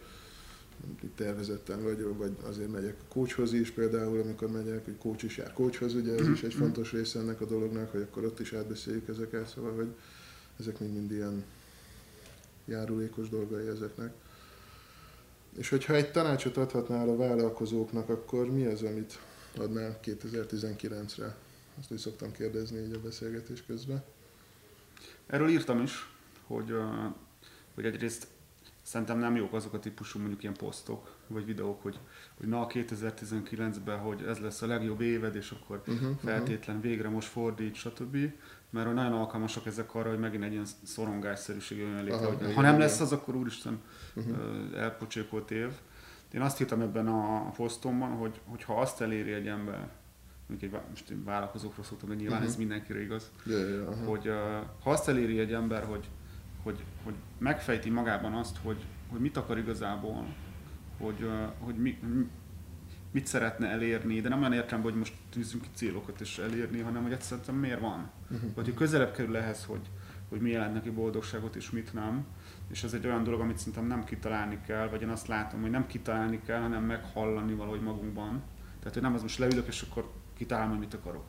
[1.16, 5.54] tervezetten vagy, vagy azért megyek a coachhoz is például, amikor megyek, hogy coach is jár
[5.54, 9.08] coachhoz, ugye ez is egy fontos része ennek a dolognak, hogy akkor ott is átbeszéljük
[9.08, 9.88] ezeket, szóval, hogy
[10.60, 11.43] ezek még mind ilyen
[12.66, 14.14] járulékos dolgai ezeknek.
[15.58, 19.20] És hogyha egy tanácsot adhatnál a vállalkozóknak, akkor mi az, amit
[19.58, 21.36] adnál 2019-re?
[21.80, 24.04] Azt úgy szoktam kérdezni így a beszélgetés közben.
[25.26, 26.10] Erről írtam is,
[26.47, 26.76] hogy,
[27.74, 28.28] hogy egyrészt
[28.82, 31.99] szerintem nem jók azok a típusú mondjuk ilyen posztok, vagy videók, hogy,
[32.38, 37.28] hogy na 2019-ben, hogy ez lesz a legjobb éved, és akkor uh-huh, feltétlen végre most
[37.28, 38.18] fordít, stb
[38.74, 42.80] mert nagyon alkalmasak ezek arra, hogy megint egy ilyen szorongásszerűség jön létre, hogy ha nem
[42.80, 43.82] lesz az, akkor úristen
[44.15, 44.36] uh-huh.
[44.78, 45.69] elpocsékolt év.
[46.34, 49.89] Én azt hittem ebben a posztomban, hogy, hogy ha azt eléri egy ember,
[50.47, 52.51] mondjuk egy, most én vállalkozókról szoktam, de nyilván uh-huh.
[52.51, 54.07] ez mindenkire igaz, yeah, yeah, uh-huh.
[54.07, 54.36] hogy uh,
[54.84, 56.09] ha azt eléri egy ember, hogy,
[56.63, 60.26] hogy, hogy megfejti magában azt, hogy, hogy mit akar igazából,
[60.97, 61.99] hogy, uh, hogy mi,
[63.14, 67.03] mit szeretne elérni, de nem olyan értem, hogy most tűzünk ki célokat és elérni, hanem
[67.03, 68.09] hogy egyszerűen miért van.
[68.32, 68.53] Uh-huh.
[68.55, 69.89] Vagy hogy közelebb kerül ehhez, hogy,
[70.30, 72.26] hogy mi jelent neki boldogságot és mit nem.
[72.68, 75.70] És ez egy olyan dolog, amit szerintem nem kitalálni kell, vagy én azt látom, hogy
[75.70, 78.41] nem kitalálni kell, hanem meghallani valahogy magunkban.
[78.80, 81.26] Tehát, hogy nem az most leülök, és akkor kitalálom, hogy mit akarok.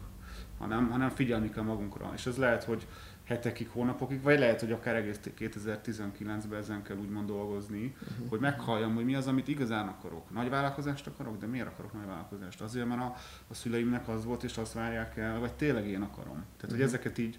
[0.59, 2.13] Hanem, hanem figyelni kell magunkra.
[2.15, 2.87] És ez lehet, hogy
[3.25, 8.29] hetekig, hónapokig, vagy lehet, hogy akár egész 2019-ben ezen kell úgymond dolgozni, uh-huh.
[8.29, 10.31] hogy meghalljam, hogy mi az, amit igazán akarok.
[10.31, 12.61] Nagy vállalkozást akarok, de miért akarok nagy vállalkozást?
[12.61, 13.15] Azért, mert a,
[13.49, 16.35] a szüleimnek az volt, és azt várják el, vagy tényleg én akarom.
[16.35, 16.71] Tehát, uh-huh.
[16.71, 16.89] hogy mhm.
[16.89, 17.39] ezeket így,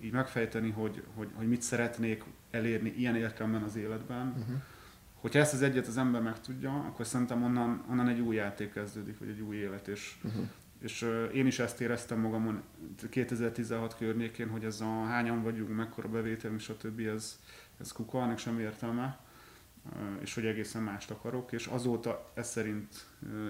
[0.00, 4.56] így megfejteni, hogy, hogy, hogy mit szeretnék elérni ilyen értelemben az életben, uh-huh.
[5.14, 8.72] Hogyha ezt az egyet az ember meg tudja, akkor szerintem onnan, onnan egy új játék
[8.72, 10.46] kezdődik, vagy egy új élet, és, uh-huh
[10.82, 12.62] és én is ezt éreztem magamon
[13.10, 17.00] 2016 környékén, hogy ez a hányan vagyunk, mekkora bevételünk, stb.
[17.00, 17.38] ez,
[17.80, 19.18] ez kuka, ennek sem értelme,
[20.20, 23.06] és hogy egészen mást akarok, és azóta ez szerint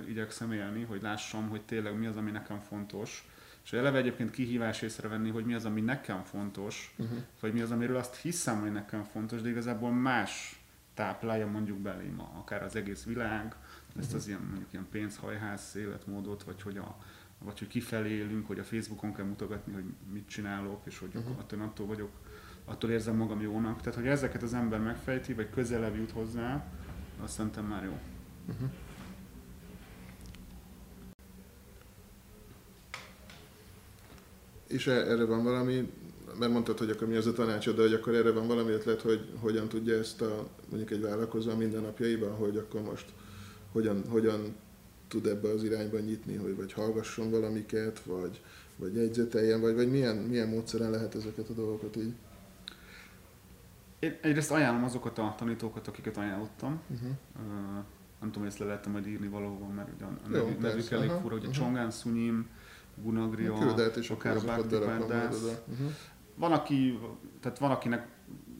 [0.09, 3.27] igyekszem élni, hogy lássam, hogy tényleg mi az, ami nekem fontos,
[3.65, 7.19] és eleve egyébként kihívás észrevenni, hogy mi az, ami nekem fontos, uh-huh.
[7.41, 10.61] vagy mi az, amiről azt hiszem, hogy nekem fontos, de igazából más
[10.95, 13.57] táplálja mondjuk belém, akár az egész világ,
[13.99, 16.97] ezt az ilyen, mondjuk ilyen pénzhajház életmódot, vagy hogy a,
[17.45, 21.39] vagy hogy kifelé élünk, hogy a Facebookon kell mutogatni, hogy mit csinálok, és hogy uh-huh.
[21.39, 22.11] attól, attól vagyok,
[22.65, 23.81] attól érzem magam jónak.
[23.81, 26.73] Tehát, hogy ezeket az ember megfejti, vagy közelebb jut hozzá,
[27.23, 27.99] azt szerintem már jó.
[28.49, 28.71] Uh-huh.
[34.67, 35.93] És e- erre van valami,
[36.39, 39.01] mert mondtad, hogy akkor mi az a tanácsod, de hogy akkor erre van valami ötlet,
[39.01, 43.07] hogy hogyan tudja ezt a, mondjuk egy vállalkozó a mindennapjaiban, hogy akkor most
[43.73, 44.55] hogyan, hogyan
[45.13, 48.41] tud ebbe az irányba nyitni, hogy vagy hallgasson valamiket, vagy,
[48.77, 52.13] vagy jegyzeteljen, vagy, vagy milyen, milyen módszeren lehet ezeket a dolgokat így?
[53.99, 56.81] Én egyrészt ajánlom azokat a tanítókat, akiket ajánlottam.
[56.91, 57.09] Uh-huh.
[57.37, 57.73] Uh,
[58.21, 61.11] nem tudom, hogy ezt le lehettem majd írni valahol, mert ugye a Jó, nevük elég
[61.11, 61.55] fura, hogy uh-huh.
[61.55, 62.49] Csongán Szunyim,
[63.03, 63.55] Gunagria,
[64.09, 65.93] akár a Bhakti uh-huh.
[66.35, 66.99] Van, aki,
[67.41, 68.09] tehát van, akinek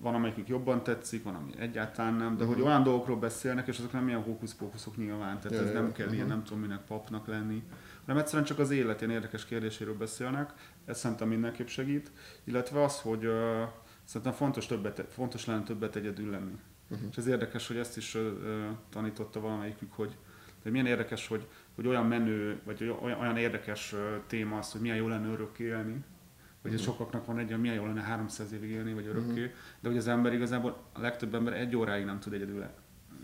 [0.03, 2.57] van, amelyikük jobban tetszik, van, ami egyáltalán nem, de uh-huh.
[2.57, 6.05] hogy olyan dolgokról beszélnek, és azok nem ilyen hókuszpókuszok nyilván, tehát ja, ez nem kell
[6.05, 6.15] uh-huh.
[6.15, 7.63] ilyen, nem tudom minek papnak lenni,
[8.07, 10.53] hanem egyszerűen csak az élet ilyen érdekes kérdéséről beszélnek,
[10.85, 12.11] ez szerintem mindenképp segít,
[12.45, 13.33] illetve az, hogy uh,
[14.05, 16.59] szerintem fontos, többet, fontos lenne többet egyedül lenni.
[16.91, 17.07] Uh-huh.
[17.11, 18.31] És ez érdekes, hogy ezt is uh,
[18.91, 20.17] tanította valamelyikük, hogy
[20.63, 23.95] de milyen érdekes, hogy, hogy olyan menő, vagy olyan, olyan érdekes
[24.27, 26.05] téma az, hogy milyen jó lenne örökké élni,
[26.63, 26.87] hogy uh-huh.
[26.87, 29.57] sokaknak van egy, milyen jó lenne 300 évig élni, vagy örökké, uh-huh.
[29.81, 32.71] de hogy az ember igazából, a legtöbb ember egy óráig nem tud egyedül uh-huh.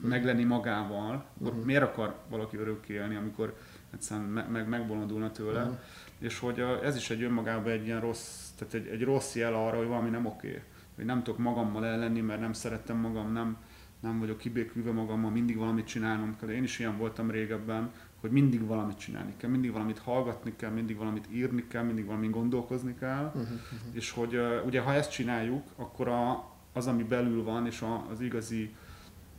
[0.01, 1.65] meglenni magával, akkor uh-huh.
[1.65, 3.57] miért akar valaki örökké élni, amikor
[3.93, 5.79] egyszerűen me- meg, megbolondulna tőle, uh-huh.
[6.19, 9.55] és hogy a, ez is egy önmagában egy ilyen rossz, tehát egy, egy rossz jel
[9.55, 10.63] arra, hogy valami nem oké,
[10.95, 13.57] hogy nem tudok magammal ellenni, mert nem szerettem magam, nem,
[14.01, 16.51] nem vagyok kibékülve magammal, mindig valamit csinálnom kell.
[16.51, 20.97] Én is ilyen voltam régebben, hogy mindig valamit csinálni kell, mindig valamit hallgatni kell, mindig
[20.97, 23.79] valamit írni kell, mindig valamit gondolkozni kell, uh-huh, uh-huh.
[23.93, 28.07] és hogy uh, ugye ha ezt csináljuk, akkor a, az, ami belül van, és a,
[28.11, 28.75] az igazi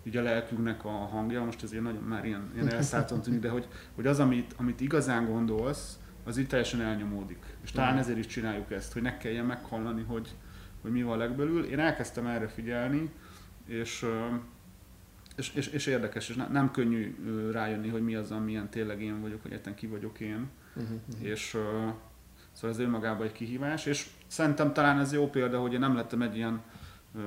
[0.06, 3.50] ugye a lelkünknek a hangja, most ez ilyen nagyon már ilyen, ilyen elszálltan tűnik, de
[3.50, 7.46] hogy, hogy az, amit, amit igazán gondolsz, az így teljesen elnyomódik.
[7.64, 8.04] És talán uh-huh.
[8.04, 10.36] ezért is csináljuk ezt, hogy ne kelljen meghallani, hogy,
[10.82, 11.64] hogy mi van legbelül.
[11.66, 13.12] Én elkezdtem erre figyelni,
[13.66, 14.06] és
[15.40, 17.16] és, és, és érdekes, és nem könnyű
[17.52, 20.50] rájönni, hogy mi az, amilyen tényleg én vagyok, hogy egyáltalán ki vagyok én.
[20.76, 21.28] Uh-huh, uh-huh.
[21.28, 21.62] És uh,
[22.52, 26.22] szóval ez önmagában egy kihívás, és szerintem talán ez jó példa, hogy én nem lettem
[26.22, 26.62] egy ilyen
[27.16, 27.22] uh,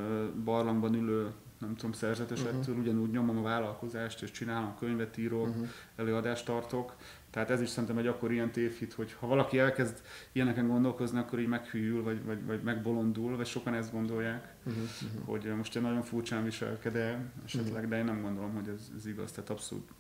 [0.45, 2.79] barlangban ülő nem tudom, szerzetesettől, uh-huh.
[2.79, 5.69] ugyanúgy nyomom a vállalkozást, és csinálom könyvet írok, uh-huh.
[5.97, 6.97] előadást tartok.
[7.33, 10.03] Tehát ez is szerintem egy akkor ilyen tévhit, hogy ha valaki elkezd
[10.33, 14.85] ilyeneken gondolkozni, akkor így meghűl, vagy, vagy, vagy megbolondul, vagy sokan ezt gondolják, uh-huh.
[15.25, 17.89] hogy most én nagyon furcsán viselkedem esetleg, uh-huh.
[17.89, 19.91] de én nem gondolom, hogy ez, ez igaz, tehát abszolút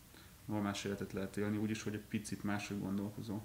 [0.44, 3.40] normális életet lehet élni, úgyis, hogy egy picit máshogy gondolkozó.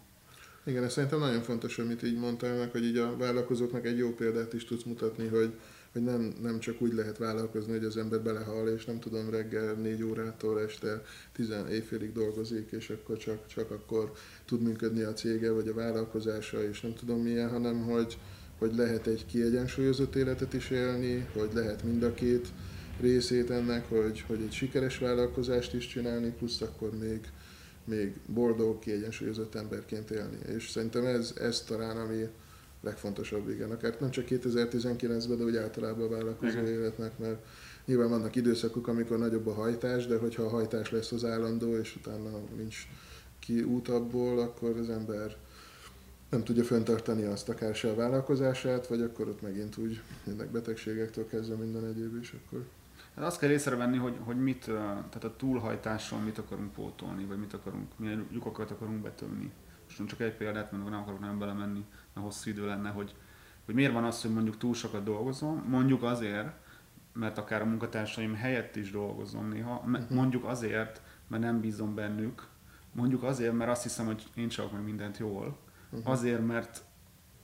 [0.63, 4.53] Igen, ez szerintem nagyon fontos, amit így mondtál, hogy így a vállalkozóknak egy jó példát
[4.53, 5.59] is tudsz mutatni, hogy
[5.97, 9.73] hogy nem, nem csak úgy lehet vállalkozni, hogy az ember belehal, és nem tudom, reggel
[9.73, 11.01] négy órától este
[11.33, 14.11] tizen éjfélig dolgozik, és akkor csak, csak akkor
[14.45, 18.17] tud működni a cége, vagy a vállalkozása, és nem tudom milyen, hanem hogy,
[18.57, 22.47] hogy lehet egy kiegyensúlyozott életet is élni, hogy lehet mind a két
[22.99, 27.19] részét ennek, hogy, hogy egy sikeres vállalkozást is csinálni, plusz akkor még,
[27.85, 30.37] még boldog, kiegyensúlyozott emberként élni.
[30.55, 32.27] És szerintem ez, ez talán, ami,
[32.82, 33.71] legfontosabb, igen.
[33.71, 36.67] Akár nem csak 2019-ben, de úgy általában a vállalkozó igen.
[36.67, 37.45] életnek, mert
[37.86, 41.95] nyilván vannak időszakok, amikor nagyobb a hajtás, de hogyha a hajtás lesz az állandó, és
[41.95, 42.88] utána nincs
[43.39, 45.36] ki út abból, akkor az ember
[46.30, 51.28] nem tudja fenntartani azt akár se a vállalkozását, vagy akkor ott megint úgy jönnek betegségektől
[51.28, 52.65] kezdve minden egyéb, és akkor...
[53.15, 57.53] Hát azt kell észrevenni, hogy, hogy mit, tehát a túlhajtáson mit akarunk pótolni, vagy mit
[57.53, 59.51] akarunk, milyen lyukokat akarunk betömni.
[59.97, 63.15] Most csak egy példát, mert nem akarok nem belemenni hosszú idő lenne, hogy,
[63.65, 66.49] hogy miért van az, hogy mondjuk túl sokat dolgozom, mondjuk azért,
[67.13, 70.13] mert akár a munkatársaim helyett is dolgozom néha, mhm.
[70.13, 72.47] mondjuk azért, mert nem bízom bennük,
[72.91, 75.57] mondjuk azért, mert azt hiszem, hogy én csak meg mindent jól,
[75.89, 76.11] uh-huh.
[76.11, 76.83] azért, mert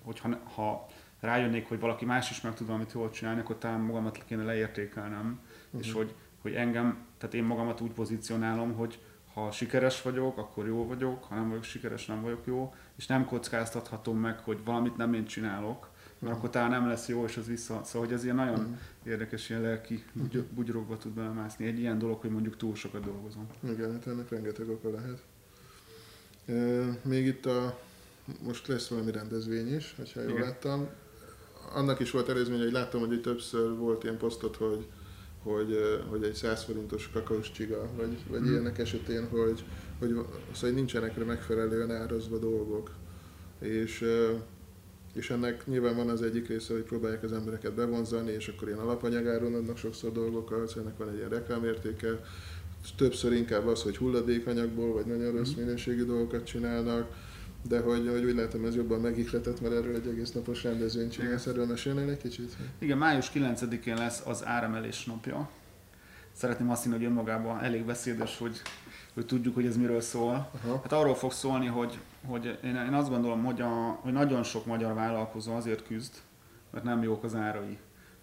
[0.03, 0.85] hogyha ha
[1.19, 5.39] rájönnék, hogy valaki más is meg tud valamit jól csinálni, akkor talán magamat kéne leértékelnem,
[5.65, 5.81] uh-huh.
[5.81, 9.01] és hogy, hogy engem, tehát én magamat úgy pozícionálom, hogy
[9.33, 13.25] ha sikeres vagyok, akkor jó vagyok, ha nem vagyok sikeres, nem vagyok jó, és nem
[13.25, 17.47] kockáztathatom meg, hogy valamit nem én csinálok, mert akkor talán nem lesz jó, és az
[17.47, 17.81] vissza.
[17.83, 20.43] Szóval, hogy ez ilyen nagyon érdekes, ilyen lelki uh-huh.
[20.43, 21.65] bugyrokba tud belemászni.
[21.65, 23.47] Egy ilyen dolog, hogy mondjuk túl sokat dolgozom.
[23.63, 25.23] Igen, hát ennek rengeteg oka lehet.
[26.45, 27.79] E, még itt a,
[28.43, 30.41] most lesz valami rendezvény is, ha jól Igen.
[30.41, 30.87] láttam.
[31.73, 34.87] Annak is volt előzménye, hogy láttam, hogy többször volt ilyen posztot, hogy
[35.43, 35.77] hogy,
[36.09, 38.51] hogy egy 100 forintos kakaós csiga, vagy, vagy mm.
[38.51, 39.63] ilyenek esetén, hogy,
[39.99, 40.15] hogy,
[40.51, 42.91] szóval, nincsenek megfelelően árazva dolgok.
[43.59, 44.05] És,
[45.13, 48.79] és ennek nyilván van az egyik része, hogy próbálják az embereket bevonzani, és akkor ilyen
[48.79, 52.19] alapanyagáron adnak sokszor dolgokat, ennek van egy ilyen reklámértéke,
[52.97, 55.59] többször inkább az, hogy hulladékanyagból, vagy nagyon rossz mhm.
[55.59, 57.11] minőségű dolgokat csinálnak,
[57.67, 61.45] de hogy, hogy úgy látom, ez jobban megihletett, mert erről egy egész napos rendezvényt csinálsz,
[61.45, 62.55] erről mesélnél egy kicsit?
[62.79, 65.49] Igen, május 9-én lesz az áremelés napja.
[66.31, 68.61] Szeretném azt hinni, hogy önmagában elég beszédes, hogy,
[69.13, 70.49] hogy tudjuk, hogy ez miről szól.
[70.63, 70.79] Aha.
[70.81, 74.65] Hát arról fog szólni, hogy, hogy én, én azt gondolom, hogy, a, hogy nagyon sok
[74.65, 76.13] magyar vállalkozó azért küzd,
[76.71, 77.77] mert nem jók az árai.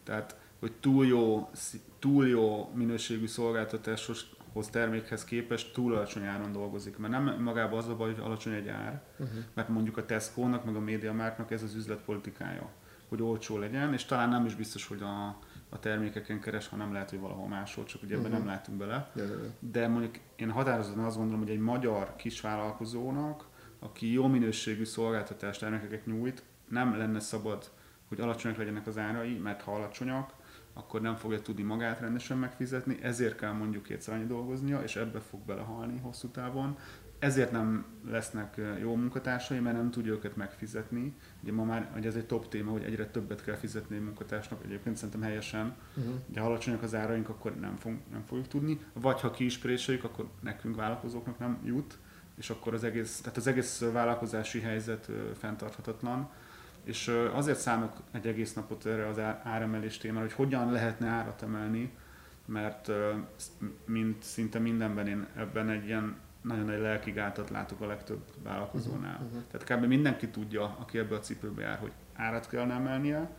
[0.04, 1.50] Tehát, hogy túl jó,
[1.98, 6.98] túl jó minőségű szolgáltatásos hoz termékhez képest túl alacsony áron dolgozik.
[6.98, 9.38] Mert nem magában az a baj, hogy alacsony egy ár, uh-huh.
[9.54, 12.68] mert mondjuk a Tesco-nak, meg a MediaMarktnak ez az üzletpolitikája,
[13.08, 15.26] hogy olcsó legyen, és talán nem is biztos, hogy a,
[15.68, 18.44] a termékeken keres, hanem lehet, hogy valahol máshol, csak ugye ebben uh-huh.
[18.44, 19.10] nem látunk bele.
[19.14, 19.42] Yeah, yeah.
[19.58, 23.48] De mondjuk én határozottan azt gondolom, hogy egy magyar kisvállalkozónak,
[23.78, 27.70] aki jó minőségű szolgáltatást, termékeket nyújt, nem lenne szabad,
[28.08, 30.32] hogy alacsonyak legyenek az árai, mert ha alacsonyak,
[30.80, 35.20] akkor nem fogja tudni magát rendesen megfizetni, ezért kell mondjuk kétszer annyi dolgoznia, és ebbe
[35.20, 36.76] fog belehalni hosszú távon.
[37.18, 41.14] Ezért nem lesznek jó munkatársai, mert nem tudja őket megfizetni.
[41.42, 44.64] Ugye ma már, ugye ez egy top téma, hogy egyre többet kell fizetni a munkatársnak,
[44.64, 45.76] egyébként szerintem helyesen.
[45.96, 46.14] Uh-huh.
[46.30, 48.80] Ugye ha alacsonyak az áraink, akkor nem, fog, nem fogjuk tudni.
[48.92, 51.98] Vagy ha ki is akkor nekünk vállalkozóknak nem jut,
[52.36, 56.30] és akkor az egész, tehát az egész vállalkozási helyzet fenntarthatatlan
[56.84, 61.92] és azért számok egy egész napot erre az áremelés témára, hogy hogyan lehetne árat emelni,
[62.44, 62.90] mert
[63.84, 69.12] mint szinte mindenben én ebben egy ilyen nagyon nagy lelki gátat látok a legtöbb vállalkozónál.
[69.12, 69.42] Uh-huh, uh-huh.
[69.50, 69.88] Tehát kb.
[69.88, 73.30] mindenki tudja, aki ebbe a cipőbe jár, hogy árat kellene emelnie,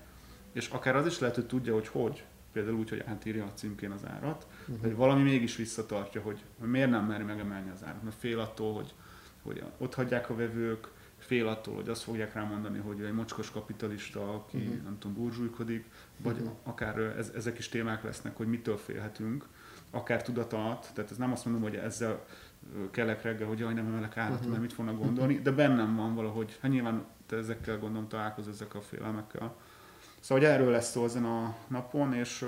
[0.52, 3.92] és akár az is lehet, hogy tudja, hogy hogy, például úgy, hogy átírja a címkén
[3.92, 4.88] az árat, uh-huh.
[4.88, 8.74] de valami mégis visszatartja, hogy, hogy miért nem meri megemelni az árat, mert fél attól,
[8.74, 8.94] hogy,
[9.42, 10.88] hogy ott hagyják a vevők,
[11.22, 14.84] fél attól, hogy azt fogják rá mondani, hogy egy mocskos kapitalista, aki uh-huh.
[14.84, 15.86] nem tudom, burzsújkodik,
[16.18, 16.52] vagy uh-huh.
[16.64, 19.48] akár ez, ezek is témák lesznek, hogy mitől félhetünk,
[19.92, 22.26] akár tudat alatt, tehát ez nem azt mondom, hogy ezzel
[22.92, 24.50] kelek reggel, hogy jaj, nem emelek állat, uh-huh.
[24.50, 28.80] mert mit fognak gondolni, de bennem van valahogy, hát nyilván te ezekkel gondolom találkozz ezekkel
[28.80, 29.56] a félelmekkel.
[30.20, 32.46] Szóval, hogy erről lesz szó ezen a napon, és,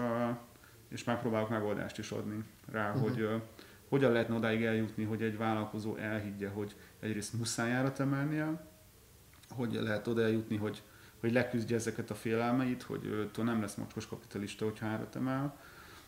[0.88, 3.02] és megpróbálok megoldást is adni rá, uh-huh.
[3.02, 3.42] hogy
[3.90, 8.68] hogyan lehetne odáig eljutni, hogy egy vállalkozó elhiggye, hogy egyrészt muszáj árat emelnie,
[9.50, 10.82] hogy lehet oda eljutni, hogy,
[11.20, 15.58] hogy leküzdje ezeket a félelmeit, hogy ő nem lesz mocskos kapitalista, hogyha árat emel,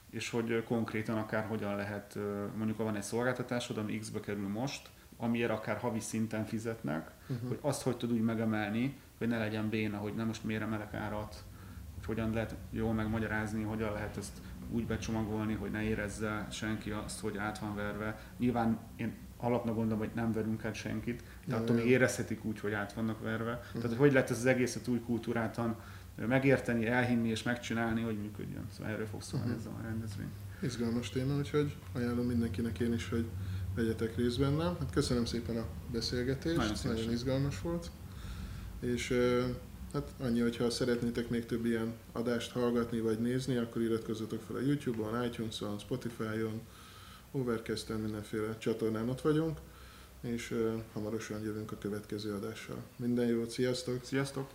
[0.10, 2.18] és hogy konkrétan akár hogyan lehet,
[2.56, 7.48] mondjuk ha van egy szolgáltatásod, ami X-be kerül most, amiért akár havi szinten fizetnek, uh-huh.
[7.48, 10.94] hogy azt hogy tud úgy megemelni, hogy ne legyen béna, hogy nem most miért emelek
[10.94, 11.44] árat,
[11.96, 14.42] hogy hogyan lehet jól megmagyarázni, hogyan lehet ezt
[14.72, 18.20] úgy becsomagolni, hogy ne érezze senki azt, hogy át van verve.
[18.38, 22.72] Nyilván én alapnak gondolom, hogy nem verünk át senkit, de attól még érezhetik úgy, hogy
[22.74, 23.52] át vannak verve.
[23.52, 23.72] Uh-huh.
[23.72, 25.76] Tehát, hogy hogy lehet ez az egészet új kultúrátan
[26.28, 28.68] megérteni, elhinni és megcsinálni, hogy működjön.
[28.72, 29.62] Szóval erről fog szólni uh-huh.
[29.62, 30.30] ez a rendezvény.
[30.62, 33.26] Izgalmas téma, úgyhogy ajánlom mindenkinek én is, hogy
[33.76, 34.76] vegyetek részt bennem.
[34.80, 37.92] Hát köszönöm szépen a beszélgetést, nagyon, nagyon izgalmas volt.
[38.80, 39.14] És
[39.94, 44.62] hát annyi, hogyha szeretnétek még több ilyen adást hallgatni vagy nézni, akkor iratkozzatok fel a
[44.62, 46.62] YouTube-on, iTunes-on, Spotify-on,
[47.36, 49.60] Overcast-en, mindenféle csatornán ott vagyunk,
[50.22, 50.56] és
[50.94, 52.84] hamarosan jövünk a következő adással.
[52.96, 54.04] Minden jót, sziasztok!
[54.04, 54.50] Sziasztok!